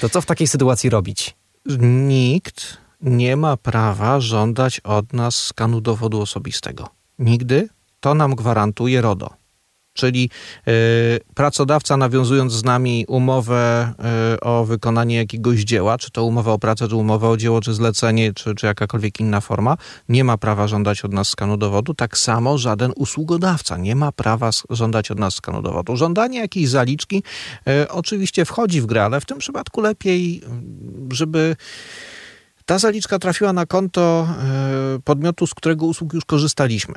To 0.02 0.10
co 0.10 0.22
w 0.22 0.26
takiej 0.26 0.48
sytuacji 0.48 0.90
robić? 0.90 1.36
Nikt 1.80 2.78
nie 3.02 3.38
ma 3.38 3.58
prawa 3.58 4.20
żądać 4.20 4.80
od 4.80 5.14
nas 5.14 5.36
skanu 5.36 5.82
dowodu 5.82 6.22
osobistego. 6.22 6.88
Nigdy. 7.20 7.70
To 8.00 8.14
nam 8.14 8.36
gwarantuje 8.36 9.02
RODO 9.02 9.37
czyli 9.98 10.30
e, 10.68 10.72
pracodawca 11.34 11.98
nawiązując 11.98 12.54
z 12.54 12.64
nami 12.64 13.06
umowę 13.08 13.94
e, 14.34 14.40
o 14.40 14.66
wykonanie 14.66 15.16
jakiegoś 15.16 15.60
dzieła, 15.60 15.98
czy 15.98 16.12
to 16.12 16.24
umowa 16.24 16.52
o 16.52 16.60
pracę, 16.60 16.88
czy 16.88 16.96
umowa 16.96 17.30
o 17.30 17.38
dzieło, 17.38 17.62
czy 17.62 17.74
zlecenie, 17.74 18.34
czy, 18.34 18.56
czy 18.56 18.66
jakakolwiek 18.66 19.20
inna 19.20 19.42
forma, 19.42 19.78
nie 20.10 20.24
ma 20.24 20.38
prawa 20.38 20.68
żądać 20.68 21.06
od 21.06 21.14
nas 21.14 21.30
skanu 21.30 21.58
dowodu. 21.58 21.94
Tak 21.94 22.18
samo 22.18 22.58
żaden 22.58 22.92
usługodawca 22.96 23.78
nie 23.78 23.96
ma 23.96 24.12
prawa 24.12 24.50
żądać 24.70 25.12
od 25.12 25.20
nas 25.20 25.34
skanu 25.36 25.62
dowodu. 25.62 25.96
Żądanie 25.96 26.40
jakiejś 26.40 26.70
zaliczki 26.70 27.24
e, 27.68 27.88
oczywiście 27.90 28.46
wchodzi 28.46 28.82
w 28.82 28.86
grę, 28.86 29.04
ale 29.04 29.22
w 29.22 29.26
tym 29.26 29.38
przypadku 29.38 29.82
lepiej, 29.82 30.42
żeby 31.12 31.56
ta 32.66 32.80
zaliczka 32.80 33.20
trafiła 33.20 33.54
na 33.54 33.66
konto 33.66 34.28
podmiotu, 35.04 35.48
z 35.48 35.54
którego 35.54 35.86
usług 35.86 36.14
już 36.14 36.26
korzystaliśmy. 36.26 36.96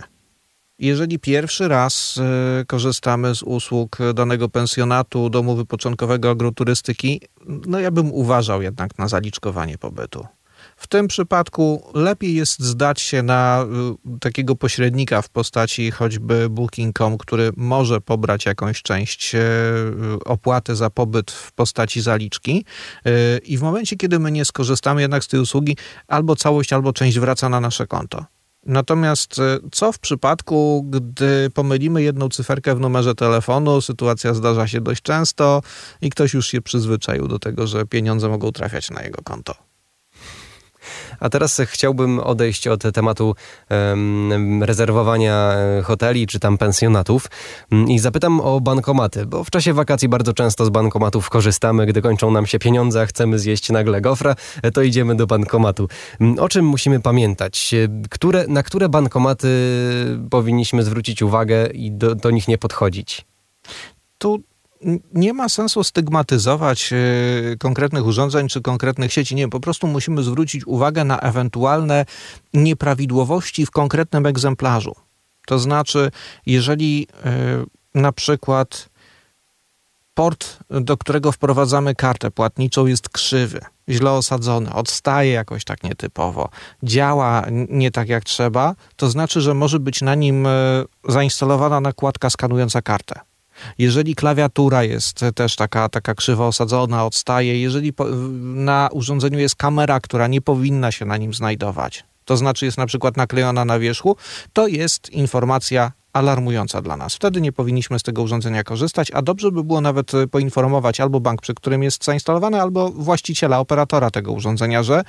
Jeżeli 0.81 1.19
pierwszy 1.19 1.69
raz 1.69 2.21
e, 2.61 2.65
korzystamy 2.65 3.35
z 3.35 3.43
usług 3.43 3.99
danego 4.15 4.49
pensjonatu, 4.49 5.31
domu 5.31 5.57
wypoczynkowego, 5.57 6.31
agroturystyki, 6.31 7.21
no 7.47 7.79
ja 7.81 7.91
bym 7.91 8.13
uważał 8.13 8.63
jednak 8.63 8.99
na 8.99 9.09
zaliczkowanie 9.09 9.79
pobytu. 9.79 10.27
W 10.77 10.87
tym 10.87 11.09
przypadku 11.09 11.91
lepiej 11.95 12.35
jest 12.35 12.61
zdać 12.61 13.01
się 13.01 13.23
na 13.23 13.65
e, 13.65 14.19
takiego 14.21 14.57
pośrednika 14.57 15.23
w 15.23 15.29
postaci 15.29 15.91
choćby 15.91 16.51
Booking.com, 16.51 17.19
który 17.19 17.51
może 17.57 18.01
pobrać 18.01 18.47
jakąś 18.47 18.83
część 18.83 19.35
e, 19.35 19.41
opłaty 20.25 20.77
za 20.77 20.91
pobyt 20.91 21.31
w 21.31 21.53
postaci 21.53 22.01
zaliczki 22.01 22.65
i 23.45 23.59
w 23.59 23.63
momencie, 23.63 23.97
kiedy 23.97 24.19
my 24.19 24.33
nie 24.33 24.45
skorzystamy 24.45 25.01
jednak 25.01 25.25
z 25.25 25.29
tej 25.29 25.41
usługi, 25.41 25.77
albo 26.09 26.37
całość, 26.37 26.73
albo 26.73 26.93
część 26.93 27.19
wraca 27.19 27.49
na 27.49 27.61
nasze 27.61 27.87
konto. 27.87 28.25
Natomiast 28.67 29.39
e, 29.39 29.59
co 29.73 29.93
w 29.93 29.99
przypadku, 29.99 30.87
gdy 30.91 31.51
pomylimy 31.55 32.03
jedną 32.03 32.29
cyferkę 32.29 32.75
w 32.75 32.81
numerze 32.81 33.15
telefonu, 33.15 33.81
sytuacja 33.81 34.35
zdarza 34.35 34.67
się 34.69 34.81
dość 34.81 35.03
często 35.03 35.63
i 36.01 36.11
ktoś 36.11 36.35
już 36.35 36.47
się 36.49 36.63
przyzwyczaił 36.63 37.29
do 37.29 37.39
tego, 37.39 37.67
że 37.67 37.87
pieniądze 37.87 38.29
mogą 38.29 38.53
trafiać 38.53 38.91
na 38.91 39.03
jego 39.03 39.23
konto. 39.23 39.70
A 41.21 41.29
teraz 41.29 41.61
chciałbym 41.65 42.19
odejść 42.19 42.69
od 42.69 42.83
tematu 42.95 43.35
um, 43.71 44.63
rezerwowania 44.63 45.53
e, 45.53 45.83
hoteli 45.83 46.27
czy 46.27 46.41
tam 46.41 46.59
pensjonatów 46.59 47.27
um, 47.73 47.89
i 47.89 47.99
zapytam 47.99 48.41
o 48.41 48.61
bankomaty, 48.61 49.27
bo 49.27 49.45
w 49.45 49.51
czasie 49.51 49.73
wakacji 49.73 50.09
bardzo 50.09 50.33
często 50.33 50.65
z 50.65 50.69
bankomatów 50.69 51.31
korzystamy, 51.31 51.87
gdy 51.87 52.03
kończą 52.03 52.31
nam 52.31 52.47
się 52.47 52.59
pieniądze, 52.59 53.03
a 53.03 53.07
chcemy 53.07 53.39
zjeść 53.39 53.71
nagle 53.71 54.01
gofra, 54.01 54.35
e, 54.63 54.71
to 54.71 54.83
idziemy 54.83 55.15
do 55.15 55.27
bankomatu. 55.27 55.89
Um, 56.21 56.39
o 56.39 56.49
czym 56.49 56.65
musimy 56.65 57.01
pamiętać? 57.01 57.75
Które, 58.11 58.45
na 58.49 58.63
które 58.63 58.89
bankomaty 58.89 59.49
powinniśmy 60.31 60.83
zwrócić 60.83 61.23
uwagę 61.23 61.67
i 61.67 61.93
do, 61.93 62.15
do 62.15 62.31
nich 62.31 62.49
nie 62.49 62.59
podchodzić? 62.59 63.25
Tu 64.19 64.43
nie 65.15 65.33
ma 65.33 65.49
sensu 65.49 65.85
stygmatyzować 65.85 66.93
e, 66.93 66.97
konkretnych 67.57 68.07
urządzeń 68.07 68.49
czy 68.49 68.61
konkretnych 68.61 69.13
sieci. 69.13 69.35
Nie, 69.35 69.49
po 69.49 69.61
prostu 69.61 69.87
musimy 69.87 70.23
zwrócić 70.23 70.67
uwagę 70.67 71.05
na 71.05 71.19
ewentualne 71.19 72.05
nieprawidłowości 72.55 73.67
w 73.67 73.71
konkretnym 73.71 74.27
egzemplarzu. 74.27 74.95
To 75.47 75.59
znaczy, 75.59 76.11
jeżeli 76.47 77.07
e, 77.25 77.65
na 77.95 78.13
przykład 78.13 78.91
port, 80.15 80.59
do 80.71 80.97
którego 80.97 81.33
wprowadzamy 81.33 81.95
kartę 81.95 82.31
płatniczą, 82.31 82.87
jest 82.87 83.09
krzywy, 83.09 83.61
źle 83.89 84.13
osadzony, 84.13 84.73
odstaje 84.73 85.33
jakoś 85.33 85.65
tak 85.65 85.83
nietypowo, 85.83 86.49
działa 86.83 87.47
nie 87.69 87.91
tak 87.91 88.09
jak 88.09 88.25
trzeba, 88.25 88.75
to 88.97 89.11
znaczy, 89.11 89.41
że 89.41 89.55
może 89.55 89.81
być 89.81 90.03
na 90.03 90.15
nim 90.15 90.47
e, 90.47 90.51
zainstalowana 91.09 91.81
nakładka 91.81 92.31
skanująca 92.31 92.83
kartę. 92.83 93.21
Jeżeli 93.79 94.15
klawiatura 94.15 94.85
jest 94.85 95.21
też 95.35 95.57
taka, 95.57 95.89
taka 95.89 96.15
krzywo 96.15 96.47
osadzona, 96.47 97.07
odstaje, 97.07 97.61
jeżeli 97.61 97.93
na 98.41 98.89
urządzeniu 98.93 99.39
jest 99.39 99.57
kamera, 99.57 100.01
która 100.01 100.27
nie 100.27 100.41
powinna 100.41 100.93
się 100.93 101.05
na 101.05 101.17
nim 101.17 101.35
znajdować, 101.35 102.05
to 102.25 102.37
znaczy 102.37 102.65
jest 102.65 102.79
na 102.79 102.87
przykład 102.87 103.17
naklejona 103.17 103.65
na 103.65 103.79
wierzchu, 103.79 104.17
to 104.53 104.69
jest 104.69 105.11
informacja 105.11 105.93
alarmująca 106.13 106.83
dla 106.83 106.97
nas. 106.97 107.15
Wtedy 107.15 107.41
nie 107.41 107.53
powinniśmy 107.53 107.99
z 107.99 108.03
tego 108.03 108.23
urządzenia 108.23 108.65
korzystać, 108.65 109.11
a 109.11 109.23
dobrze 109.23 109.53
by 109.53 109.65
było 109.65 109.81
nawet 109.81 110.13
poinformować 110.31 111.01
albo 111.01 111.21
bank, 111.21 111.43
przy 111.43 111.55
którym 111.55 111.83
jest 111.83 112.05
zainstalowane, 112.05 112.63
albo 112.63 112.91
właściciela, 112.91 113.59
operatora 113.59 114.11
tego 114.11 114.33
urządzenia, 114.33 114.83
że 114.83 115.03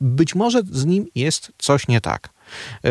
być 0.00 0.34
może 0.34 0.62
z 0.72 0.86
nim 0.86 1.06
jest 1.14 1.52
coś 1.58 1.88
nie 1.88 2.00
tak. 2.00 2.28
Yy, 2.84 2.90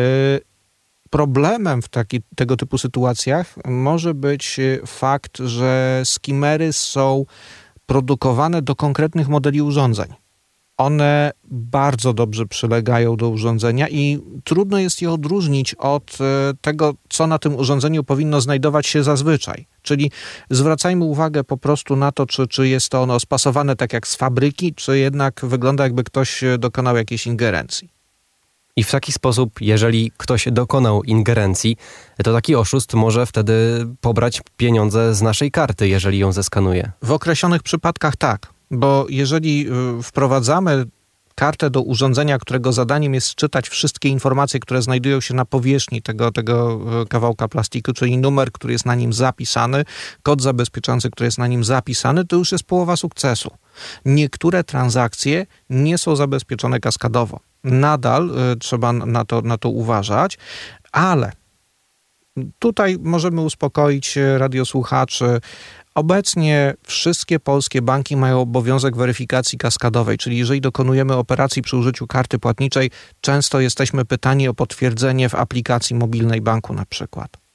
Problemem 1.10 1.82
w 1.82 1.88
taki, 1.88 2.20
tego 2.36 2.56
typu 2.56 2.78
sytuacjach 2.78 3.54
może 3.64 4.14
być 4.14 4.58
e, 4.58 4.86
fakt, 4.86 5.38
że 5.38 6.02
skimery 6.04 6.72
są 6.72 7.24
produkowane 7.86 8.62
do 8.62 8.76
konkretnych 8.76 9.28
modeli 9.28 9.62
urządzeń. 9.62 10.14
One 10.76 11.30
bardzo 11.44 12.12
dobrze 12.12 12.46
przylegają 12.46 13.16
do 13.16 13.28
urządzenia 13.28 13.88
i 13.88 14.18
trudno 14.44 14.78
jest 14.78 15.02
je 15.02 15.10
odróżnić 15.10 15.74
od 15.74 16.18
e, 16.20 16.54
tego, 16.60 16.94
co 17.08 17.26
na 17.26 17.38
tym 17.38 17.56
urządzeniu 17.56 18.04
powinno 18.04 18.40
znajdować 18.40 18.86
się 18.86 19.02
zazwyczaj. 19.02 19.66
Czyli 19.82 20.10
zwracajmy 20.50 21.04
uwagę 21.04 21.44
po 21.44 21.56
prostu 21.56 21.96
na 21.96 22.12
to, 22.12 22.26
czy, 22.26 22.46
czy 22.46 22.68
jest 22.68 22.88
to 22.88 23.02
ono 23.02 23.20
spasowane 23.20 23.76
tak 23.76 23.92
jak 23.92 24.06
z 24.06 24.16
fabryki, 24.16 24.74
czy 24.74 24.98
jednak 24.98 25.40
wygląda 25.44 25.84
jakby 25.84 26.04
ktoś 26.04 26.44
e, 26.44 26.58
dokonał 26.58 26.96
jakiejś 26.96 27.26
ingerencji. 27.26 27.95
I 28.78 28.84
w 28.84 28.90
taki 28.90 29.12
sposób, 29.12 29.60
jeżeli 29.60 30.12
ktoś 30.16 30.48
dokonał 30.52 31.02
ingerencji, 31.02 31.76
to 32.24 32.32
taki 32.32 32.54
oszust 32.54 32.94
może 32.94 33.26
wtedy 33.26 33.86
pobrać 34.00 34.40
pieniądze 34.56 35.14
z 35.14 35.22
naszej 35.22 35.50
karty, 35.50 35.88
jeżeli 35.88 36.18
ją 36.18 36.32
zeskanuje. 36.32 36.92
W 37.02 37.12
określonych 37.12 37.62
przypadkach 37.62 38.16
tak, 38.16 38.46
bo 38.70 39.06
jeżeli 39.08 39.66
y, 39.98 40.02
wprowadzamy 40.02 40.84
kartę 41.34 41.70
do 41.70 41.82
urządzenia, 41.82 42.38
którego 42.38 42.72
zadaniem 42.72 43.14
jest 43.14 43.34
czytać 43.34 43.68
wszystkie 43.68 44.08
informacje, 44.08 44.60
które 44.60 44.82
znajdują 44.82 45.20
się 45.20 45.34
na 45.34 45.44
powierzchni 45.44 46.02
tego, 46.02 46.32
tego 46.32 46.80
y, 47.02 47.06
kawałka 47.06 47.48
plastiku, 47.48 47.92
czyli 47.92 48.18
numer, 48.18 48.52
który 48.52 48.72
jest 48.72 48.86
na 48.86 48.94
nim 48.94 49.12
zapisany, 49.12 49.84
kod 50.22 50.42
zabezpieczający, 50.42 51.10
który 51.10 51.26
jest 51.26 51.38
na 51.38 51.46
nim 51.46 51.64
zapisany, 51.64 52.24
to 52.24 52.36
już 52.36 52.52
jest 52.52 52.64
połowa 52.64 52.96
sukcesu. 52.96 53.50
Niektóre 54.04 54.64
transakcje 54.64 55.46
nie 55.70 55.98
są 55.98 56.16
zabezpieczone 56.16 56.80
kaskadowo 56.80 57.40
nadal 57.66 58.30
y, 58.52 58.56
trzeba 58.56 58.92
na 58.92 59.24
to, 59.24 59.40
na 59.42 59.58
to 59.58 59.68
uważać, 59.68 60.38
ale 60.92 61.32
tutaj 62.58 62.96
możemy 63.00 63.40
uspokoić 63.40 64.16
y, 64.16 64.38
radiosłuchaczy. 64.38 65.40
Obecnie 65.94 66.74
wszystkie 66.82 67.40
polskie 67.40 67.82
banki 67.82 68.16
mają 68.16 68.40
obowiązek 68.40 68.96
weryfikacji 68.96 69.58
kaskadowej, 69.58 70.18
czyli 70.18 70.38
jeżeli 70.38 70.60
dokonujemy 70.60 71.14
operacji 71.14 71.62
przy 71.62 71.76
użyciu 71.76 72.06
karty 72.06 72.38
płatniczej, 72.38 72.90
często 73.20 73.60
jesteśmy 73.60 74.04
pytani 74.04 74.48
o 74.48 74.54
potwierdzenie 74.54 75.28
w 75.28 75.34
aplikacji 75.34 75.96
mobilnej 75.96 76.40
banku 76.40 76.74
na 76.74 76.84
przykład 76.84 77.45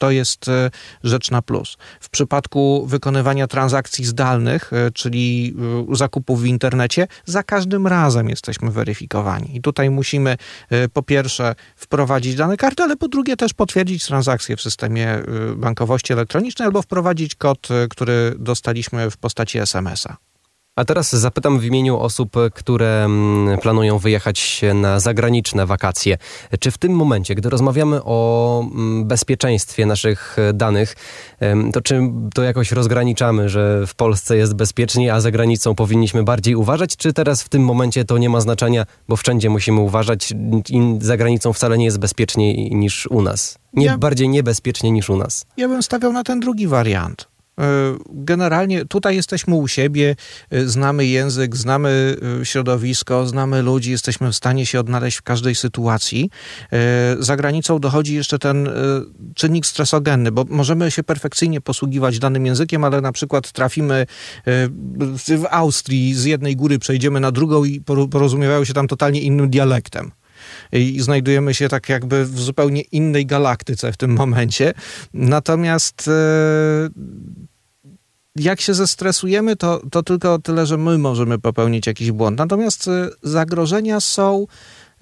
to 0.00 0.10
jest 0.10 0.48
e, 0.48 0.70
rzecz 1.04 1.30
na 1.30 1.42
plus. 1.42 1.76
W 2.00 2.10
przypadku 2.10 2.86
wykonywania 2.86 3.46
transakcji 3.46 4.04
zdalnych, 4.04 4.72
e, 4.72 4.90
czyli 4.90 5.54
e, 5.90 5.96
zakupów 5.96 6.42
w 6.42 6.44
internecie, 6.44 7.06
za 7.24 7.42
każdym 7.42 7.86
razem 7.86 8.28
jesteśmy 8.28 8.70
weryfikowani. 8.70 9.56
I 9.56 9.60
tutaj 9.60 9.90
musimy 9.90 10.36
po 10.92 11.02
pierwsze 11.02 11.54
wprowadzić 11.76 12.34
dane 12.34 12.56
karty, 12.56 12.82
ale 12.82 12.96
po 12.96 13.08
drugie 13.08 13.36
też 13.36 13.54
potwierdzić 13.54 14.06
transakcję 14.06 14.56
w 14.56 14.62
systemie 14.62 15.22
bankowości 15.56 16.12
elektronicznej 16.12 16.66
albo 16.66 16.82
wprowadzić 16.82 17.34
kod, 17.34 17.68
który 17.90 18.34
dostaliśmy 18.38 19.10
w 19.10 19.16
postaci 19.16 19.58
SMS-a. 19.58 20.29
A 20.76 20.84
teraz 20.84 21.12
zapytam 21.12 21.58
w 21.58 21.64
imieniu 21.64 21.98
osób, 21.98 22.36
które 22.54 23.04
mm, 23.04 23.58
planują 23.58 23.98
wyjechać 23.98 24.60
na 24.74 25.00
zagraniczne 25.00 25.66
wakacje. 25.66 26.18
Czy 26.60 26.70
w 26.70 26.78
tym 26.78 26.92
momencie, 26.92 27.34
gdy 27.34 27.50
rozmawiamy 27.50 28.00
o 28.04 28.60
mm, 28.64 29.04
bezpieczeństwie 29.04 29.86
naszych 29.86 30.36
danych, 30.54 30.94
to 31.72 31.80
czy 31.80 32.00
to 32.34 32.42
jakoś 32.42 32.72
rozgraniczamy, 32.72 33.48
że 33.48 33.86
w 33.86 33.94
Polsce 33.94 34.36
jest 34.36 34.54
bezpiecznie, 34.54 35.14
a 35.14 35.20
za 35.20 35.30
granicą 35.30 35.74
powinniśmy 35.74 36.22
bardziej 36.22 36.54
uważać? 36.54 36.96
Czy 36.96 37.12
teraz 37.12 37.42
w 37.42 37.48
tym 37.48 37.64
momencie 37.64 38.04
to 38.04 38.18
nie 38.18 38.30
ma 38.30 38.40
znaczenia, 38.40 38.86
bo 39.08 39.16
wszędzie 39.16 39.50
musimy 39.50 39.80
uważać 39.80 40.32
i 40.70 40.98
za 41.00 41.16
granicą 41.16 41.52
wcale 41.52 41.78
nie 41.78 41.84
jest 41.84 41.98
bezpieczniej 41.98 42.74
niż 42.74 43.06
u 43.06 43.22
nas? 43.22 43.58
Nie, 43.72 43.86
ja, 43.86 43.98
bardziej 43.98 44.28
niebezpiecznie 44.28 44.90
niż 44.90 45.10
u 45.10 45.16
nas. 45.16 45.46
Ja 45.56 45.68
bym 45.68 45.82
stawiał 45.82 46.12
na 46.12 46.24
ten 46.24 46.40
drugi 46.40 46.66
wariant. 46.66 47.29
E, 47.60 47.96
generalnie 48.10 48.84
tutaj 48.84 49.16
jesteśmy 49.16 49.54
u 49.54 49.68
siebie, 49.68 50.16
e, 50.50 50.66
znamy 50.66 51.06
język, 51.06 51.56
znamy 51.56 52.16
e, 52.40 52.44
środowisko, 52.44 53.26
znamy 53.26 53.62
ludzi, 53.62 53.90
jesteśmy 53.90 54.32
w 54.32 54.36
stanie 54.36 54.66
się 54.66 54.80
odnaleźć 54.80 55.16
w 55.16 55.22
każdej 55.22 55.54
sytuacji. 55.54 56.30
Za 57.18 57.36
granicą 57.36 57.78
dochodzi 57.78 58.14
jeszcze 58.14 58.38
ten 58.38 58.68
czynnik 59.34 59.66
stresogenny, 59.66 60.32
bo 60.32 60.44
możemy 60.48 60.90
się 60.90 61.02
perfekcyjnie 61.02 61.60
posługiwać 61.60 62.18
danym 62.18 62.46
językiem, 62.46 62.84
ale 62.84 63.00
na 63.00 63.12
przykład 63.12 63.52
trafimy 63.52 64.06
w 64.46 65.46
Austrii, 65.50 66.14
z 66.14 66.24
jednej 66.24 66.56
góry 66.56 66.78
przejdziemy 66.78 67.20
na 67.20 67.32
drugą 67.32 67.64
i 67.64 67.80
porozumiewają 68.10 68.64
się 68.64 68.72
tam 68.72 68.88
totalnie 68.88 69.20
innym 69.20 69.50
dialektem 69.50 70.10
i 70.72 71.00
znajdujemy 71.00 71.54
się 71.54 71.68
tak 71.68 71.88
jakby 71.88 72.24
w 72.24 72.40
zupełnie 72.40 72.80
innej 72.80 73.26
galaktyce 73.26 73.92
w 73.92 73.96
tym 73.96 74.12
momencie. 74.12 74.74
Natomiast 75.14 76.10
jak 78.36 78.60
się 78.60 78.74
zestresujemy, 78.74 79.56
to, 79.56 79.80
to 79.90 80.02
tylko 80.02 80.38
tyle, 80.38 80.66
że 80.66 80.76
my 80.76 80.98
możemy 80.98 81.38
popełnić 81.38 81.86
jakiś 81.86 82.12
błąd. 82.12 82.38
Natomiast 82.38 82.88
y, 82.88 83.10
zagrożenia 83.22 84.00
są 84.00 84.46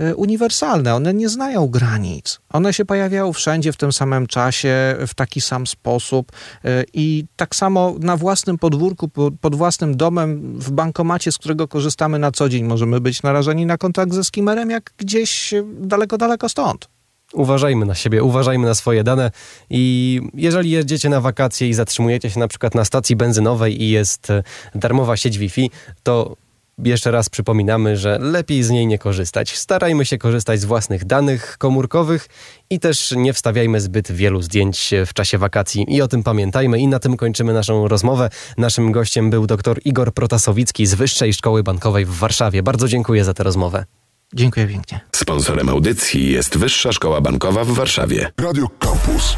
y, 0.00 0.16
uniwersalne, 0.16 0.94
one 0.94 1.14
nie 1.14 1.28
znają 1.28 1.66
granic. 1.66 2.40
One 2.48 2.72
się 2.72 2.84
pojawiają 2.84 3.32
wszędzie 3.32 3.72
w 3.72 3.76
tym 3.76 3.92
samym 3.92 4.26
czasie, 4.26 4.96
w 5.06 5.14
taki 5.14 5.40
sam 5.40 5.66
sposób 5.66 6.32
y, 6.32 6.68
i 6.92 7.24
tak 7.36 7.54
samo 7.54 7.94
na 8.00 8.16
własnym 8.16 8.58
podwórku, 8.58 9.08
pod 9.40 9.54
własnym 9.54 9.96
domem, 9.96 10.58
w 10.58 10.70
bankomacie, 10.70 11.32
z 11.32 11.38
którego 11.38 11.68
korzystamy 11.68 12.18
na 12.18 12.32
co 12.32 12.48
dzień, 12.48 12.64
możemy 12.64 13.00
być 13.00 13.22
narażeni 13.22 13.66
na 13.66 13.78
kontakt 13.78 14.14
ze 14.14 14.24
skimmerem, 14.24 14.70
jak 14.70 14.92
gdzieś 14.98 15.54
daleko, 15.80 16.18
daleko 16.18 16.48
stąd. 16.48 16.97
Uważajmy 17.32 17.86
na 17.86 17.94
siebie, 17.94 18.22
uważajmy 18.22 18.66
na 18.66 18.74
swoje 18.74 19.04
dane 19.04 19.30
i 19.70 20.20
jeżeli 20.34 20.70
jedziecie 20.70 21.08
na 21.08 21.20
wakacje 21.20 21.68
i 21.68 21.74
zatrzymujecie 21.74 22.30
się 22.30 22.40
na 22.40 22.48
przykład 22.48 22.74
na 22.74 22.84
stacji 22.84 23.16
benzynowej 23.16 23.82
i 23.82 23.90
jest 23.90 24.30
e, 24.30 24.42
darmowa 24.74 25.16
sieć 25.16 25.38
Wi-Fi, 25.38 25.70
to 26.02 26.36
jeszcze 26.84 27.10
raz 27.10 27.28
przypominamy, 27.28 27.96
że 27.96 28.18
lepiej 28.20 28.62
z 28.62 28.70
niej 28.70 28.86
nie 28.86 28.98
korzystać. 28.98 29.56
Starajmy 29.56 30.04
się 30.04 30.18
korzystać 30.18 30.60
z 30.60 30.64
własnych 30.64 31.04
danych 31.04 31.58
komórkowych 31.58 32.28
i 32.70 32.80
też 32.80 33.14
nie 33.16 33.32
wstawiajmy 33.32 33.80
zbyt 33.80 34.12
wielu 34.12 34.42
zdjęć 34.42 34.94
w 35.06 35.14
czasie 35.14 35.38
wakacji. 35.38 35.84
I 35.88 36.02
o 36.02 36.08
tym 36.08 36.22
pamiętajmy 36.22 36.78
i 36.78 36.86
na 36.86 36.98
tym 36.98 37.16
kończymy 37.16 37.52
naszą 37.52 37.88
rozmowę. 37.88 38.30
Naszym 38.56 38.92
gościem 38.92 39.30
był 39.30 39.46
dr 39.46 39.80
Igor 39.84 40.12
Protasowicki 40.14 40.86
z 40.86 40.94
Wyższej 40.94 41.34
Szkoły 41.34 41.62
Bankowej 41.62 42.04
w 42.04 42.10
Warszawie. 42.10 42.62
Bardzo 42.62 42.88
dziękuję 42.88 43.24
za 43.24 43.34
tę 43.34 43.44
rozmowę. 43.44 43.97
Dziękuję 44.34 44.66
pięknie. 44.66 45.00
Sponsorem 45.16 45.68
audycji 45.68 46.32
jest 46.32 46.58
Wyższa 46.58 46.92
Szkoła 46.92 47.20
Bankowa 47.20 47.64
w 47.64 47.68
Warszawie. 47.68 48.32
Radio 48.40 48.68
Campus. 48.78 49.36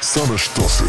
Same 0.00 0.38
sztosy. 0.38 0.84